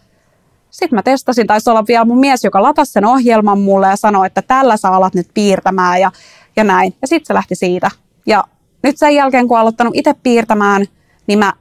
sitten 0.71 0.97
mä 0.97 1.03
testasin, 1.03 1.47
taisi 1.47 1.69
olla 1.69 1.83
vielä 1.87 2.05
mun 2.05 2.19
mies, 2.19 2.43
joka 2.43 2.63
latasi 2.63 2.91
sen 2.91 3.05
ohjelman 3.05 3.59
mulle 3.59 3.87
ja 3.87 3.95
sanoi, 3.95 4.27
että 4.27 4.41
tällä 4.41 4.77
sä 4.77 4.89
alat 4.89 5.15
nyt 5.15 5.27
piirtämään 5.33 6.01
ja, 6.01 6.11
ja 6.55 6.63
näin. 6.63 6.95
Ja 7.01 7.07
sitten 7.07 7.25
se 7.27 7.33
lähti 7.33 7.55
siitä. 7.55 7.91
Ja 8.25 8.43
nyt 8.83 8.97
sen 8.97 9.15
jälkeen, 9.15 9.47
kun 9.47 9.59
aloittanut 9.59 9.95
itse 9.95 10.13
piirtämään, 10.23 10.85
niin 11.27 11.39
mä 11.39 11.53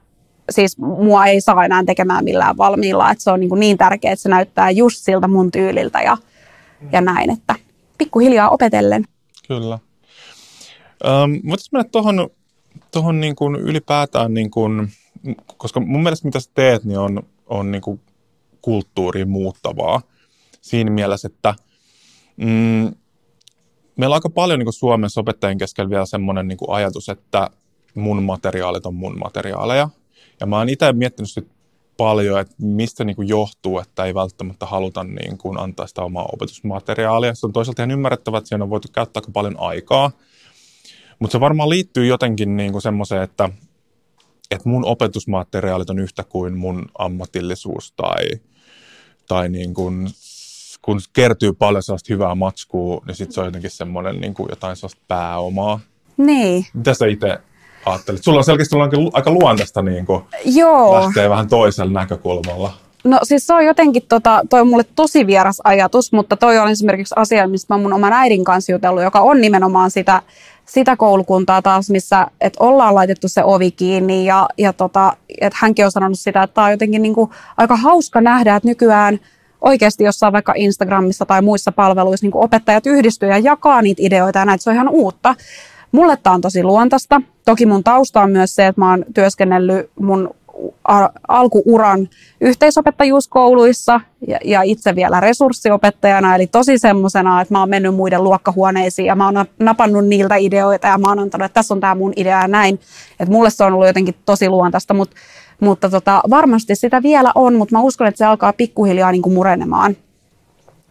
siis 0.51 0.79
mua 0.79 1.27
ei 1.27 1.40
saa 1.40 1.64
enää 1.64 1.85
tekemään 1.85 2.25
millään 2.25 2.57
valmiilla. 2.57 3.11
Että 3.11 3.25
se 3.25 3.31
on 3.31 3.40
niin, 3.40 3.48
kuin 3.48 3.61
niin 3.61 3.79
tärkeää, 3.79 4.12
että 4.12 4.22
se 4.22 4.29
näyttää 4.29 4.70
just 4.70 4.98
siltä 5.01 5.29
mun 5.29 5.51
tyyliltä 5.51 6.01
ja, 6.01 6.16
ja 6.92 7.01
näin, 7.01 7.31
että 7.31 7.55
pikkuhiljaa 7.98 8.51
opetellen. 8.51 9.05
Kyllä. 9.48 9.79
Ähm, 11.07 11.33
Voitaisiin 11.48 11.68
mennä 11.72 11.88
tuohon 11.92 12.31
tohon 12.92 13.20
niin 13.20 13.37
kuin 13.37 13.57
ylipäätään, 13.57 14.35
niin 14.35 14.50
kuin, 14.50 14.92
koska 15.57 15.81
mun 15.81 16.02
mielestä 16.02 16.28
mitä 16.28 16.40
sä 16.40 16.50
teet, 16.55 16.85
niin 16.85 16.98
on, 16.98 17.22
on 17.46 17.70
niin 17.70 17.83
kuin 17.83 18.00
kulttuuriin 18.62 19.28
muuttavaa 19.28 20.00
siinä 20.61 20.90
mielessä, 20.90 21.26
että 21.26 21.55
mm, 22.37 22.94
meillä 23.96 24.14
on 24.14 24.16
aika 24.16 24.31
paljon 24.31 24.59
niin 24.59 24.66
kuin 24.66 24.74
Suomessa 24.74 25.20
opettajien 25.20 25.59
keskellä 25.59 25.90
vielä 25.90 26.07
semmoinen 26.07 26.48
niin 26.48 26.59
ajatus, 26.68 27.09
että 27.09 27.50
mun 27.94 28.22
materiaalit 28.22 28.87
on 28.87 28.94
mun 28.94 29.18
materiaaleja. 29.18 29.88
Ja 30.40 30.46
mä 30.46 30.59
oon 30.59 30.68
itse 30.68 30.92
miettinyt 30.92 31.31
sit 31.31 31.48
paljon, 31.96 32.40
että 32.40 32.55
mistä 32.59 33.05
niin 33.05 33.16
kuin 33.16 33.28
johtuu, 33.28 33.78
että 33.78 34.05
ei 34.05 34.14
välttämättä 34.14 34.66
haluta 34.66 35.05
niin 35.05 35.38
kuin 35.38 35.61
antaa 35.61 35.87
sitä 35.87 36.02
omaa 36.02 36.28
opetusmateriaalia. 36.33 37.35
Se 37.35 37.46
on 37.46 37.52
toisaalta 37.52 37.83
ihan 37.83 37.90
ymmärrettävää, 37.90 38.38
että 38.38 38.48
siinä 38.48 38.64
on 38.64 38.70
voitu 38.70 38.88
käyttää 38.92 39.20
aika 39.20 39.33
paljon 39.33 39.61
aikaa. 39.61 40.11
Mutta 41.22 41.32
se 41.32 41.40
varmaan 41.40 41.68
liittyy 41.68 42.06
jotenkin 42.06 42.56
niin 42.56 42.72
kuin 42.72 42.82
semmoiseen, 42.82 43.22
että, 43.22 43.48
että 44.50 44.68
mun 44.68 44.85
opetusmateriaalit 44.85 45.90
on 45.90 45.98
yhtä 45.98 46.24
kuin 46.24 46.56
mun 46.56 46.85
ammatillisuus 46.98 47.92
tai 47.92 48.24
tai 49.28 49.48
niin 49.48 49.74
kuin, 49.74 50.08
kun 50.82 51.00
kertyy 51.12 51.52
paljon 51.52 51.82
sellaista 51.82 52.12
hyvää 52.12 52.35
matskua, 52.35 53.02
niin 53.06 53.14
sitten 53.14 53.35
se 53.35 53.40
on 53.40 53.46
jotenkin 53.46 53.70
semmoinen 53.70 54.20
niin 54.20 54.35
kuin 54.35 54.46
jotain 54.50 54.76
sellaista 54.76 55.02
pääomaa. 55.08 55.80
Niin. 56.16 56.66
Mitä 56.74 56.94
sä 56.94 57.06
itse 57.06 57.38
ajattelit? 57.87 58.24
Sulla 58.24 58.38
on 58.38 58.44
selkeästi 58.44 58.76
aika 59.12 59.30
luontaista 59.30 59.82
niin 59.82 60.06
kuin 60.06 60.24
Joo. 60.44 61.00
lähtee 61.00 61.30
vähän 61.30 61.48
toisella 61.48 61.92
näkökulmalla. 61.92 62.72
No 63.04 63.18
siis 63.22 63.46
se 63.46 63.54
on 63.54 63.64
jotenkin, 63.64 64.02
tota, 64.08 64.42
toi 64.50 64.61
on 64.61 64.68
mulle 64.68 64.85
tosi 64.94 65.26
vieras 65.26 65.61
ajatus, 65.64 66.12
mutta 66.12 66.37
toi 66.37 66.58
on 66.58 66.70
esimerkiksi 66.70 67.14
asia, 67.18 67.48
mistä 67.48 67.74
mä 67.74 67.78
mun 67.78 67.92
oman 67.92 68.12
äidin 68.12 68.44
kanssa 68.44 68.72
jutellut, 68.72 69.02
joka 69.02 69.20
on 69.20 69.40
nimenomaan 69.40 69.90
sitä, 69.90 70.22
sitä 70.66 70.96
koulukuntaa 70.96 71.62
taas, 71.62 71.90
missä 71.90 72.27
et 72.40 72.57
ollaan 72.61 72.94
laitettu 72.94 73.29
se 73.29 73.44
ovi 73.44 73.70
kiinni 73.70 74.25
ja, 74.25 74.48
ja 74.59 74.72
tota, 74.72 75.16
et 75.40 75.55
hänkin 75.55 75.85
on 75.85 75.90
sanonut 75.90 76.18
sitä, 76.18 76.42
että 76.42 76.55
tämä 76.55 76.64
on 76.64 76.70
jotenkin 76.70 77.03
niinku 77.03 77.31
aika 77.57 77.77
hauska 77.77 78.20
nähdä, 78.20 78.57
että 78.57 78.68
nykyään 78.68 79.20
oikeasti 79.61 80.05
jossain 80.05 80.33
vaikka 80.33 80.53
Instagramissa 80.57 81.27
tai 81.27 81.42
muissa 81.42 81.72
palveluissa 81.72 82.27
niin 82.27 82.37
opettajat 82.37 82.87
yhdistyy 82.87 83.29
ja 83.29 83.38
jakaa 83.38 83.83
niitä 83.83 84.03
ideoita 84.05 84.38
ja 84.38 84.44
näitä, 84.44 84.64
se 84.64 84.70
on 84.70 84.77
ihan 84.77 84.88
uutta. 84.88 85.35
Mulle 85.92 86.16
tämä 86.22 86.35
on 86.35 86.40
tosi 86.40 86.62
luontaista. 86.62 87.22
Toki 87.44 87.66
mun 87.66 87.85
tausta 87.85 88.20
on 88.20 88.31
myös 88.31 88.55
se, 88.55 88.66
että 88.66 88.81
mä 88.81 88.90
oon 88.90 89.05
työskennellyt 89.14 89.90
mun 90.01 90.35
alkuuran 91.28 92.08
yhteisopettajuuskouluissa 92.40 94.00
ja, 94.28 94.38
ja 94.44 94.62
itse 94.62 94.94
vielä 94.94 95.20
resurssiopettajana, 95.20 96.34
eli 96.34 96.46
tosi 96.46 96.78
semmoisena, 96.78 97.40
että 97.40 97.54
mä 97.54 97.60
oon 97.60 97.70
mennyt 97.70 97.94
muiden 97.94 98.24
luokkahuoneisiin 98.24 99.06
ja 99.06 99.14
mä 99.14 99.26
oon 99.26 99.44
napannut 99.58 100.06
niiltä 100.06 100.36
ideoita 100.36 100.86
ja 100.86 100.98
mä 100.98 101.08
oon 101.08 101.18
antanut, 101.18 101.44
että 101.44 101.54
tässä 101.54 101.74
on 101.74 101.80
tämä 101.80 101.94
mun 101.94 102.12
idea 102.16 102.40
ja 102.40 102.48
näin. 102.48 102.80
Että 103.20 103.32
mulle 103.32 103.50
se 103.50 103.64
on 103.64 103.72
ollut 103.72 103.86
jotenkin 103.86 104.14
tosi 104.26 104.48
luontaista, 104.48 104.94
mutta, 104.94 105.16
mutta 105.60 105.90
tota, 105.90 106.22
varmasti 106.30 106.74
sitä 106.74 107.02
vielä 107.02 107.32
on, 107.34 107.54
mutta 107.54 107.76
mä 107.76 107.82
uskon, 107.82 108.06
että 108.06 108.18
se 108.18 108.24
alkaa 108.24 108.52
pikkuhiljaa 108.52 109.12
niin 109.12 109.22
kuin 109.22 109.34
murenemaan. 109.34 109.96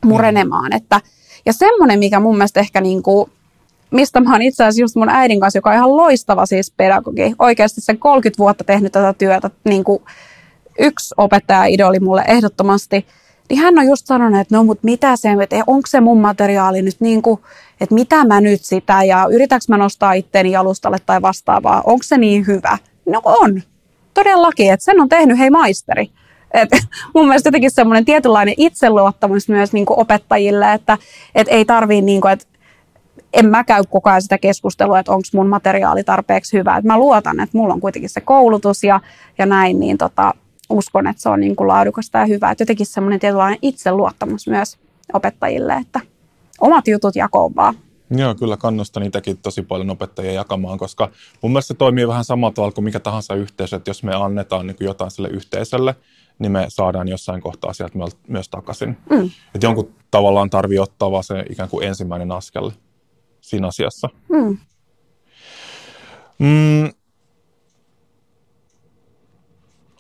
murenemaan. 0.06 0.74
Että, 0.74 1.02
ja 1.46 1.54
semmoinen, 1.54 2.00
mikä 2.00 2.20
mun 2.20 2.38
mielestä 2.38 2.60
ehkä 2.60 2.82
niin 2.82 3.04
kuin, 3.04 3.32
mistä 3.92 4.20
mä 4.20 4.32
oon 4.32 4.42
itse 4.42 4.64
asiassa 4.64 4.82
just 4.82 4.96
mun 4.96 5.10
äidin 5.10 5.40
kanssa, 5.40 5.58
joka 5.58 5.70
on 5.70 5.76
ihan 5.76 5.98
loistava 5.98 6.46
siis 6.46 6.74
pedagogi. 6.78 7.34
Oikeasti 7.40 7.82
sen 7.82 7.98
30 7.98 8.38
vuotta 8.40 8.64
tehnyt 8.64 8.92
tätä 8.92 9.14
työtä, 9.14 9.50
niin 9.64 9.84
kuin 9.84 10.04
yksi 10.80 11.14
opettaja-idoli 11.18 12.00
mulle 12.00 12.24
ehdottomasti. 12.28 13.06
Niin 13.50 13.60
hän 13.60 13.80
on 13.80 13.88
just 13.88 14.06
sanonut, 14.06 14.42
että 14.42 14.56
no 14.56 14.64
mut 14.64 14.84
mitä 14.84 15.16
se, 15.16 15.30
että 15.42 15.56
onko 15.68 15.88
se 15.88 16.02
mun 16.02 16.22
materiaali 16.22 16.82
nyt 16.82 16.96
niin 17.00 17.22
kuin, 17.22 17.40
että 17.82 17.96
mitä 17.96 18.26
mä 18.26 18.42
nyt 18.42 18.66
sitä 18.66 19.04
ja 19.04 19.28
yritäks 19.32 19.70
mä 19.70 19.78
nostaa 19.78 20.14
itteeni 20.14 20.52
jalustalle 20.52 20.98
tai 21.06 21.22
vastaavaa, 21.22 21.82
onko 21.86 22.04
se 22.04 22.18
niin 22.18 22.48
hyvä? 22.48 22.78
No 23.06 23.22
on, 23.24 23.62
todellakin, 24.14 24.74
että 24.74 24.84
sen 24.84 25.02
on 25.02 25.10
tehnyt 25.10 25.38
hei 25.38 25.50
maisteri. 25.50 26.12
Et 26.54 26.70
mun 27.16 27.26
mielestä 27.26 27.48
jotenkin 27.48 27.72
semmoinen 27.72 28.06
tietynlainen 28.06 28.54
itseluottamus 28.58 29.50
myös 29.50 29.74
niin 29.74 29.86
opettajille, 29.90 30.74
että 30.74 30.98
et 31.36 31.48
ei 31.50 31.66
tarvii, 31.66 32.02
niin 32.02 32.22
kuin, 32.22 32.32
että 32.32 32.46
en 33.34 33.50
mä 33.50 33.64
käy 33.64 33.84
koko 33.90 34.10
ajan 34.10 34.22
sitä 34.22 34.38
keskustelua, 34.38 35.00
että 35.00 35.12
onko 35.12 35.28
mun 35.34 35.48
materiaali 35.48 36.04
tarpeeksi 36.04 36.58
hyvä. 36.58 36.78
Et 36.78 36.84
mä 36.84 36.98
luotan, 36.98 37.40
että 37.40 37.58
mulla 37.58 37.74
on 37.74 37.82
kuitenkin 37.82 38.10
se 38.10 38.22
koulutus 38.22 38.84
ja, 38.84 39.00
ja 39.38 39.46
näin, 39.46 39.80
niin 39.80 39.98
tota, 39.98 40.34
uskon, 40.70 41.08
että 41.08 41.22
se 41.22 41.30
on 41.30 41.40
niin 41.40 41.56
kuin 41.56 41.68
laadukasta 41.68 42.18
ja 42.18 42.26
hyvää. 42.26 42.52
Et 42.52 42.60
jotenkin 42.60 42.86
semmoinen 42.86 43.20
tietynlainen 43.20 43.60
itseluottamus 43.62 44.48
myös 44.48 44.78
opettajille, 45.14 45.74
että 45.74 46.00
omat 46.62 46.88
jutut 46.88 47.16
jakoon 47.16 47.56
vaan. 47.56 47.76
Joo, 48.10 48.36
kyllä 48.36 48.58
kannustan 48.58 49.04
itsekin 49.04 49.38
tosi 49.38 49.62
paljon 49.62 49.90
opettajia 49.90 50.32
jakamaan, 50.32 50.78
koska 50.78 51.10
mun 51.42 51.52
mielestä 51.52 51.68
se 51.68 51.74
toimii 51.74 52.08
vähän 52.08 52.24
samalla 52.24 52.54
tavalla 52.54 52.72
kuin 52.72 52.86
mikä 52.86 53.00
tahansa 53.00 53.36
yhteisö, 53.36 53.76
että 53.76 53.90
jos 53.90 54.04
me 54.04 54.16
annetaan 54.16 54.68
niin 54.68 54.78
jotain 54.80 55.12
sille 55.12 55.30
yhteisölle, 55.30 55.96
niin 56.40 56.52
me 56.52 56.66
saadaan 56.68 57.08
jossain 57.08 57.42
kohtaa 57.42 57.74
sieltä 57.74 57.98
myös 58.28 58.50
takaisin. 58.50 58.98
Mm. 59.10 59.30
Että 59.56 59.68
jonkun 59.68 59.94
tavallaan 60.12 60.50
tarvii 60.50 60.80
ottaa 60.80 61.12
vaan 61.12 61.24
se 61.24 61.46
ikään 61.50 61.70
kuin 61.70 61.88
ensimmäinen 61.88 62.32
askel 62.32 62.72
siinä 63.42 63.68
asiassa. 63.68 64.10
Mm. 64.30 64.58
Mm. 66.40 66.92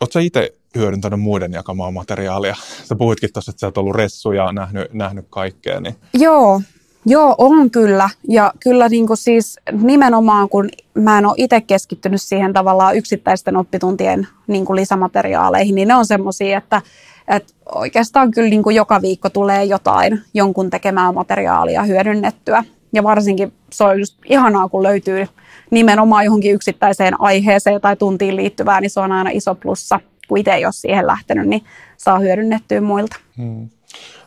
Oletko 0.02 0.20
itse 0.20 0.54
hyödyntänyt 0.76 1.20
muiden 1.20 1.54
jakamaa 1.54 1.92
materiaalia? 1.92 2.56
Sä 2.84 2.96
puhuitkin 2.96 3.34
tuossa, 3.34 3.50
että 3.52 3.60
sä 3.60 3.68
oot 3.68 3.78
ollut 3.78 3.96
ressu 3.96 4.32
ja 4.32 4.52
nähnyt, 4.52 4.94
nähnyt 4.94 5.26
kaikkea. 5.30 5.80
Niin... 5.80 5.96
Joo, 6.14 6.62
Joo, 7.06 7.36
on 7.38 7.72
kyllä. 7.72 8.10
Ja 8.30 8.54
kyllä 8.60 8.90
niin 8.90 9.08
kuin 9.08 9.18
siis 9.18 9.60
nimenomaan, 9.72 10.50
kun 10.50 10.70
mä 10.94 11.18
en 11.18 11.26
ole 11.26 11.34
itse 11.38 11.62
keskittynyt 11.62 12.22
siihen 12.22 12.54
tavallaan 12.54 12.96
yksittäisten 12.96 13.58
oppituntien 13.58 14.28
niin 14.48 14.66
kuin 14.66 14.76
lisämateriaaleihin, 14.76 15.76
niin 15.76 15.88
ne 15.88 15.96
on 15.96 16.06
semmoisia, 16.06 16.58
että, 16.58 16.82
että 17.28 17.54
oikeastaan 17.76 18.32
kyllä 18.32 18.50
niin 18.50 18.64
kuin 18.64 18.76
joka 18.76 19.02
viikko 19.02 19.30
tulee 19.30 19.64
jotain 19.64 20.22
jonkun 20.34 20.70
tekemää 20.70 21.12
materiaalia 21.12 21.84
hyödynnettyä. 21.84 22.64
Ja 22.94 23.04
varsinkin 23.04 23.54
se 23.72 23.84
on 23.84 24.00
just 24.00 24.18
ihanaa, 24.26 24.70
kun 24.70 24.84
löytyy 24.84 25.28
nimenomaan 25.72 26.26
johonkin 26.26 26.54
yksittäiseen 26.54 27.22
aiheeseen 27.22 27.82
tai 27.82 27.96
tuntiin 27.96 28.36
liittyvää, 28.36 28.82
niin 28.82 28.90
se 28.90 29.00
on 29.00 29.12
aina 29.12 29.30
iso 29.34 29.56
plussa. 29.56 30.00
Kun 30.28 30.38
itse 30.38 30.52
ei 30.52 30.66
ole 30.66 30.74
siihen 30.74 31.08
lähtenyt, 31.08 31.48
niin 31.48 31.64
saa 31.98 32.20
hyödynnettyä 32.20 32.82
muilta. 32.82 33.16
Hmm. 33.38 33.70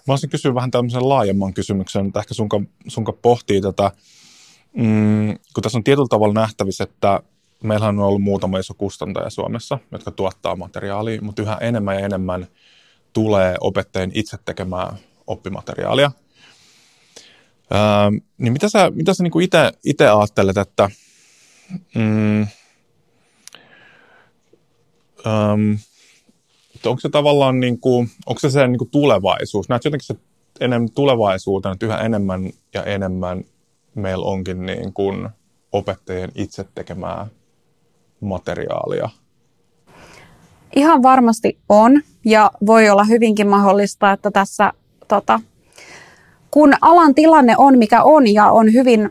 Mä 0.06 0.12
olisin 0.12 0.30
kysyä 0.30 0.54
vähän 0.54 0.70
tämmöisen 0.70 1.08
laajemman 1.08 1.54
kysymyksen, 1.54 2.06
että 2.06 2.20
ehkä 2.20 2.34
sunka, 2.34 2.60
sunka 2.88 3.12
pohtii 3.12 3.60
tätä, 3.60 3.90
mm, 4.76 5.38
kun 5.54 5.62
tässä 5.62 5.78
on 5.78 5.84
tietyllä 5.84 6.08
tavalla 6.10 6.34
nähtävissä, 6.34 6.84
että 6.84 7.20
meillä 7.62 7.86
on 7.86 7.98
ollut 7.98 8.22
muutama 8.22 8.58
iso 8.58 8.74
kustantaja 8.74 9.30
Suomessa, 9.30 9.78
jotka 9.92 10.10
tuottaa 10.10 10.56
materiaalia, 10.56 11.22
mutta 11.22 11.42
yhä 11.42 11.58
enemmän 11.60 11.94
ja 11.96 12.04
enemmän 12.04 12.46
tulee 13.12 13.54
opettajien 13.60 14.10
itse 14.14 14.36
tekemään 14.44 14.96
oppimateriaalia. 15.26 16.10
Öö, 17.72 18.20
niin 18.38 18.52
mitä 18.52 18.68
sä, 18.68 18.90
mitä 18.90 19.14
sä 19.14 19.22
niin 19.22 19.72
itse 19.84 20.08
ajattelet, 20.08 20.56
että 20.56 20.90
mm, 21.94 22.42
öö, 25.26 25.56
että 26.84 26.90
onko 26.90 27.00
se 27.00 27.08
tavallaan, 27.08 27.60
niin 27.60 27.80
kuin, 27.80 28.10
onko 28.26 28.40
se 28.40 28.50
se 28.50 28.66
niin 28.66 28.78
kuin 28.78 28.90
tulevaisuus? 28.90 29.68
Näetkö 29.68 29.86
jotenkin 29.86 30.06
se 30.06 30.16
enemmän 30.60 30.90
tulevaisuutena, 30.90 31.72
että 31.72 31.86
yhä 31.86 31.96
enemmän 31.96 32.50
ja 32.74 32.82
enemmän 32.82 33.44
meillä 33.94 34.24
onkin 34.24 34.66
niin 34.66 34.92
kuin 34.92 35.28
opettajien 35.72 36.32
itse 36.34 36.64
tekemää 36.74 37.26
materiaalia? 38.20 39.08
Ihan 40.76 41.02
varmasti 41.02 41.58
on 41.68 42.02
ja 42.24 42.50
voi 42.66 42.88
olla 42.88 43.04
hyvinkin 43.04 43.48
mahdollista, 43.48 44.12
että 44.12 44.30
tässä 44.30 44.72
tota, 45.08 45.40
kun 46.54 46.74
alan 46.80 47.14
tilanne 47.14 47.54
on 47.58 47.78
mikä 47.78 48.02
on 48.02 48.34
ja 48.34 48.50
on 48.50 48.72
hyvin 48.72 49.10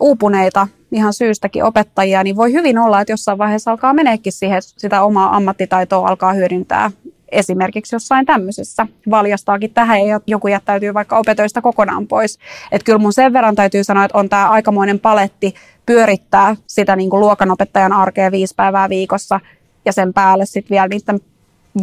uupuneita 0.00 0.68
ihan 0.92 1.12
syystäkin 1.12 1.64
opettajia, 1.64 2.22
niin 2.22 2.36
voi 2.36 2.52
hyvin 2.52 2.78
olla, 2.78 3.00
että 3.00 3.12
jossain 3.12 3.38
vaiheessa 3.38 3.70
alkaa 3.70 3.94
meneekin 3.94 4.32
siihen 4.32 4.62
sitä 4.62 5.02
omaa 5.02 5.36
ammattitaitoa 5.36 6.08
alkaa 6.08 6.32
hyödyntää 6.32 6.90
esimerkiksi 7.28 7.94
jossain 7.94 8.26
tämmöisessä 8.26 8.86
valjastaakin 9.10 9.74
tähän 9.74 10.06
ja 10.06 10.20
joku 10.26 10.48
jättäytyy 10.48 10.94
vaikka 10.94 11.18
opetoista 11.18 11.62
kokonaan 11.62 12.06
pois. 12.06 12.38
Että 12.72 12.84
kyllä 12.84 12.98
mun 12.98 13.12
sen 13.12 13.32
verran 13.32 13.54
täytyy 13.54 13.84
sanoa, 13.84 14.04
että 14.04 14.18
on 14.18 14.28
tämä 14.28 14.50
aikamoinen 14.50 15.00
paletti 15.00 15.54
pyörittää 15.86 16.56
sitä 16.66 16.96
niin 16.96 17.10
kuin 17.10 17.20
luokanopettajan 17.20 17.92
arkea 17.92 18.30
viisi 18.30 18.54
päivää 18.54 18.88
viikossa 18.88 19.40
ja 19.84 19.92
sen 19.92 20.14
päälle 20.14 20.46
sitten 20.46 20.70
vielä 20.70 20.88
niiden 20.88 21.20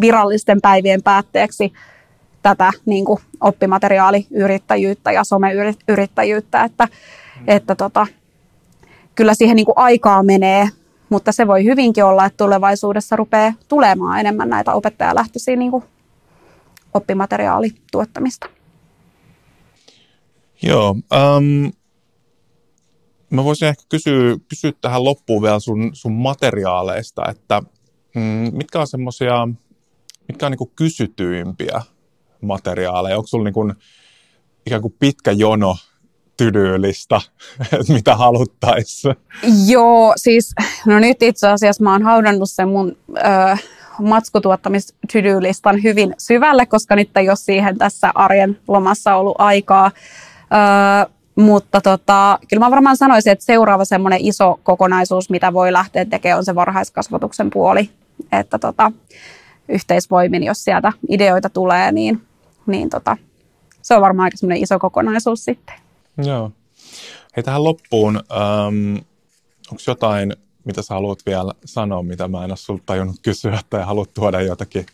virallisten 0.01 0.62
päivien 0.62 1.03
päätteeksi 1.03 1.73
tätä 2.43 2.71
niin 2.86 3.06
kuin 3.06 3.19
oppimateriaaliyrittäjyyttä 3.41 5.12
ja 5.12 5.23
someyrittäjyyttä, 5.23 6.63
että, 6.63 6.88
että 7.47 7.75
tota, 7.75 8.08
kyllä 9.15 9.34
siihen 9.34 9.56
niin 9.56 9.65
kuin 9.65 9.77
aikaa 9.77 10.23
menee, 10.23 10.69
mutta 11.10 11.32
se 11.32 11.47
voi 11.47 11.63
hyvinkin 11.63 12.06
olla, 12.06 12.25
että 12.25 12.38
tulevaisuudessa 12.38 13.15
rupeaa 13.15 13.53
tulemaan 13.67 14.19
enemmän 14.19 14.49
näitä 14.49 14.73
opettajalähtöisiä 14.73 15.56
niin 15.56 15.71
kuin 15.71 15.84
oppimateriaalituottamista. 16.93 18.49
Joo. 20.62 20.89
Um, 20.91 21.71
mä 23.29 23.43
voisin 23.43 23.67
ehkä 23.67 23.84
kysyä, 23.89 24.38
kysyä 24.49 24.71
tähän 24.82 25.03
loppuun 25.03 25.43
vielä 25.43 25.60
sun, 25.60 25.89
sun 25.93 26.13
materiaaleista, 26.13 27.29
että 27.29 27.62
mm, 28.15 28.51
mitkä 28.51 28.79
on 28.79 28.88
semmoisia, 28.88 29.47
mitkä 30.27 30.45
on 30.45 30.51
niin 30.51 30.71
kysytyimpiä 30.75 31.82
materiaaleja? 32.43 33.17
Onko 33.17 33.27
sulla 33.27 33.43
niin 33.43 33.53
kuin, 33.53 33.73
ikään 34.65 34.82
kuin 34.82 34.95
pitkä 34.99 35.32
jono 35.32 35.75
tydyylistä, 36.38 37.21
mitä 37.95 38.15
haluttaisiin? 38.15 39.15
Joo, 39.67 40.13
siis 40.17 40.53
no 40.86 40.99
nyt 40.99 41.23
itse 41.23 41.47
asiassa 41.47 41.84
mä 41.84 41.91
oon 41.91 42.03
haudannut 42.03 42.49
sen 42.49 42.67
mun 42.67 42.97
ö, 43.17 43.58
matskutuottamistydylistan 43.99 45.84
hyvin 45.84 46.15
syvälle, 46.17 46.65
koska 46.65 46.95
nyt 46.95 47.17
ei 47.17 47.29
ole 47.29 47.36
siihen 47.36 47.77
tässä 47.77 48.12
arjen 48.15 48.60
lomassa 48.67 49.15
ollut 49.15 49.36
aikaa. 49.38 49.91
Ö, 51.06 51.13
mutta 51.36 51.82
tota, 51.82 52.39
kyllä 52.49 52.65
mä 52.65 52.71
varmaan 52.71 52.97
sanoisin, 52.97 53.32
että 53.32 53.45
seuraava 53.45 53.86
semmoinen 53.86 54.19
iso 54.21 54.60
kokonaisuus, 54.63 55.29
mitä 55.29 55.53
voi 55.53 55.73
lähteä 55.73 56.06
tekemään, 56.06 56.38
on 56.38 56.45
se 56.45 56.56
varhaiskasvatuksen 56.56 57.49
puoli. 57.49 57.89
Että 58.32 58.60
tota, 58.60 58.91
yhteisvoimin, 59.69 60.43
jos 60.43 60.63
sieltä 60.63 60.93
ideoita 61.10 61.49
tulee, 61.49 61.91
niin, 61.91 62.21
niin 62.67 62.89
tota, 62.89 63.17
se 63.82 63.95
on 63.95 64.02
varmaan 64.02 64.23
aika 64.23 64.38
semmoinen 64.38 64.63
iso 64.63 64.80
kokonaisuus 64.80 65.45
sitten. 65.45 65.76
Joo. 66.17 66.52
Hei 67.36 67.43
tähän 67.43 67.63
loppuun, 67.63 68.15
ähm, 68.15 68.95
onko 69.71 69.84
jotain, 69.88 70.36
mitä 70.65 70.82
sä 70.82 70.93
haluat 70.93 71.19
vielä 71.26 71.54
sanoa, 71.65 72.04
mitä 72.04 72.28
mä 72.28 72.43
en 72.43 72.52
ole 72.52 72.58
sulta 72.58 72.84
tajunnut 72.86 73.15
kysyä, 73.21 73.60
tai 73.69 73.84
haluat 73.84 74.13
tuoda 74.13 74.41
jotakin 74.41 74.86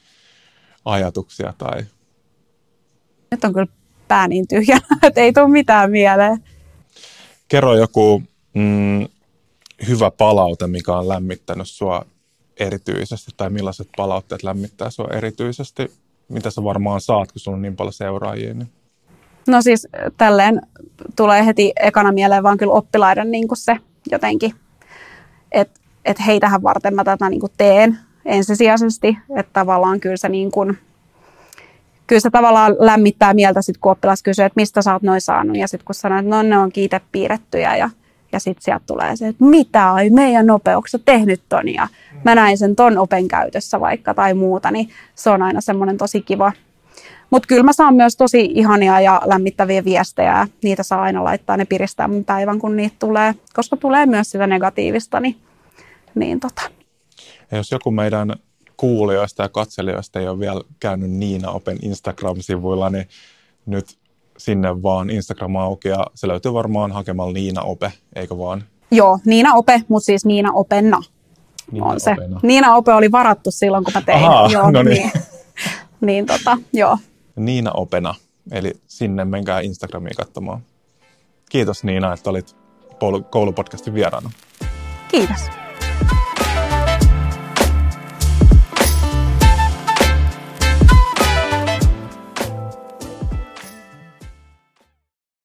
ajatuksia? 0.86 1.54
Tai... 1.58 1.86
Nyt 3.32 3.44
on 3.44 3.54
kyllä 3.54 3.68
pää 4.08 4.28
niin 4.28 4.48
tyhjä, 4.48 4.80
että 5.04 5.22
ei 5.22 5.34
tule 5.34 5.48
mitään 5.48 5.92
mieleen. 5.92 6.44
Kerro 7.48 7.76
joku 7.76 8.24
mm, 8.54 9.08
hyvä 9.88 10.12
palaute, 10.12 10.68
mikä 10.68 10.98
on 10.98 11.08
lämmittänyt 11.08 11.70
sua 11.70 12.06
erityisesti, 12.58 13.32
tai 13.38 13.50
millaiset 13.50 13.88
palautteet 13.98 14.44
lämmittää 14.44 14.90
sua 14.90 15.08
erityisesti, 15.14 15.92
mitä 16.30 16.50
sä 16.50 16.64
varmaan 16.64 17.02
saat, 17.02 17.32
kun 17.32 17.40
sulla 17.40 17.56
on 17.56 17.62
niin 17.62 17.76
paljon 17.76 17.94
seuraajia. 17.94 18.54
Niin... 18.54 18.70
No 19.48 19.62
siis 19.62 19.88
tälleen 20.18 20.62
tulee 21.16 21.46
heti 21.46 21.74
ekana 21.80 22.12
mieleen 22.12 22.44
vaan 22.44 22.58
kyllä 22.58 22.74
oppilaiden 22.74 23.32
niin 23.32 23.48
kuin 23.48 23.58
se 23.58 23.78
jotenkin, 24.12 24.54
että 25.52 25.80
et 26.06 26.26
heitähän 26.26 26.64
varten 26.64 26.96
mä 26.96 27.04
tätä 27.04 27.30
niin 27.30 27.40
kuin 27.40 27.52
teen 27.58 27.98
ensisijaisesti, 28.26 29.18
että 29.38 29.54
tavallaan 29.54 30.00
kyllä 30.00 30.18
se 30.18 30.30
niin 30.30 30.52
kuin, 30.52 30.78
kyllä 32.08 32.20
se 32.20 32.30
tavallaan 32.30 32.76
lämmittää 32.80 33.34
mieltä 33.34 33.62
sit 33.62 33.78
kun 33.78 33.92
oppilas 33.92 34.24
kysyy, 34.24 34.46
että 34.46 34.60
mistä 34.60 34.82
sä 34.82 34.94
oot 34.94 35.02
noin 35.02 35.22
saanut 35.22 35.58
ja 35.58 35.68
sitten 35.68 35.86
kun 35.86 35.96
sanoo, 35.96 36.20
että 36.20 36.30
no 36.30 36.42
ne 36.42 36.58
on 36.58 36.72
kiitepiirrettyjä 36.72 37.76
ja, 37.76 37.90
ja 38.32 38.40
sitten 38.40 38.64
sieltä 38.64 38.84
tulee 38.88 39.16
se, 39.16 39.28
että 39.28 39.44
mitä 39.44 39.94
ai 39.94 40.10
meidän 40.10 40.48
nopeuksessa 40.48 41.00
tehnyt 41.06 41.42
ton 41.50 41.74
ja 41.74 41.88
mä 42.24 42.36
näin 42.36 42.58
sen 42.58 42.76
ton 42.76 42.98
open 42.98 43.28
käytössä 43.28 43.80
vaikka 43.80 44.14
tai 44.14 44.34
muuta, 44.34 44.72
niin 44.72 44.90
se 45.16 45.30
on 45.30 45.42
aina 45.42 45.62
semmoinen 45.62 45.98
tosi 45.98 46.22
kiva, 46.22 46.52
mutta 47.30 47.48
kyllä 47.48 47.64
mä 47.64 47.74
saan 47.74 47.96
myös 47.96 48.16
tosi 48.16 48.42
ihania 48.54 49.00
ja 49.00 49.22
lämmittäviä 49.26 49.84
viestejä. 49.84 50.48
Niitä 50.64 50.84
saa 50.84 51.02
aina 51.02 51.24
laittaa, 51.24 51.58
ne 51.58 51.66
piristää 51.66 52.08
mun 52.08 52.26
päivän, 52.26 52.60
kun 52.60 52.76
niitä 52.76 52.96
tulee. 53.00 53.36
Koska 53.54 53.78
tulee 53.78 54.06
myös 54.06 54.32
sitä 54.32 54.48
negatiivista, 54.48 55.20
niin, 55.20 55.36
niin 56.16 56.40
tota. 56.40 56.62
Ja 57.52 57.58
jos 57.58 57.72
joku 57.72 57.92
meidän 57.92 58.34
kuulijoista 58.78 59.44
ja 59.44 59.50
katselijoista 59.50 60.20
ei 60.20 60.28
ole 60.28 60.40
vielä 60.40 60.62
käynyt 60.80 61.12
Niina 61.12 61.52
Open 61.52 61.78
Instagram-sivuilla, 61.82 62.90
niin 62.90 63.08
nyt 63.66 63.99
sinne 64.40 64.84
vaan 64.84 65.10
Instagram 65.10 65.56
auki 65.56 65.88
ja 65.88 66.08
se 66.16 66.28
löytyy 66.28 66.54
varmaan 66.54 66.92
hakemalla 66.92 67.34
Niina 67.34 67.62
Ope, 67.62 67.94
eikö 68.16 68.38
vaan? 68.38 68.64
Joo, 68.92 69.20
Niina 69.26 69.54
Ope, 69.54 69.82
mutta 69.88 70.06
siis 70.06 70.26
Niina 70.26 70.52
Openna 70.52 71.02
Niina 71.72 71.88
on 71.88 72.00
se. 72.00 72.12
Opena. 72.12 72.40
Niina 72.44 72.76
Ope 72.76 72.94
oli 72.94 73.12
varattu 73.12 73.52
silloin, 73.52 73.84
kun 73.84 73.94
mä 73.94 74.02
tein. 74.02 74.26
Ahaa, 74.26 74.50
joo, 74.52 74.72
no 74.72 74.84
niin. 74.84 75.12
niin, 75.12 75.12
niin 76.02 76.26
tota, 76.26 76.58
joo. 76.74 76.98
Niina 77.36 77.72
Opena, 77.72 78.16
eli 78.52 78.74
sinne 78.88 79.26
menkää 79.26 79.60
Instagramiin 79.60 80.16
katsomaan. 80.16 80.62
kiitos 81.50 81.84
Niina, 81.84 82.14
että 82.14 82.30
olit 82.30 82.56
koulupodcastin 83.30 83.94
vieraana. 83.94 84.32
Kiitos. 85.08 85.42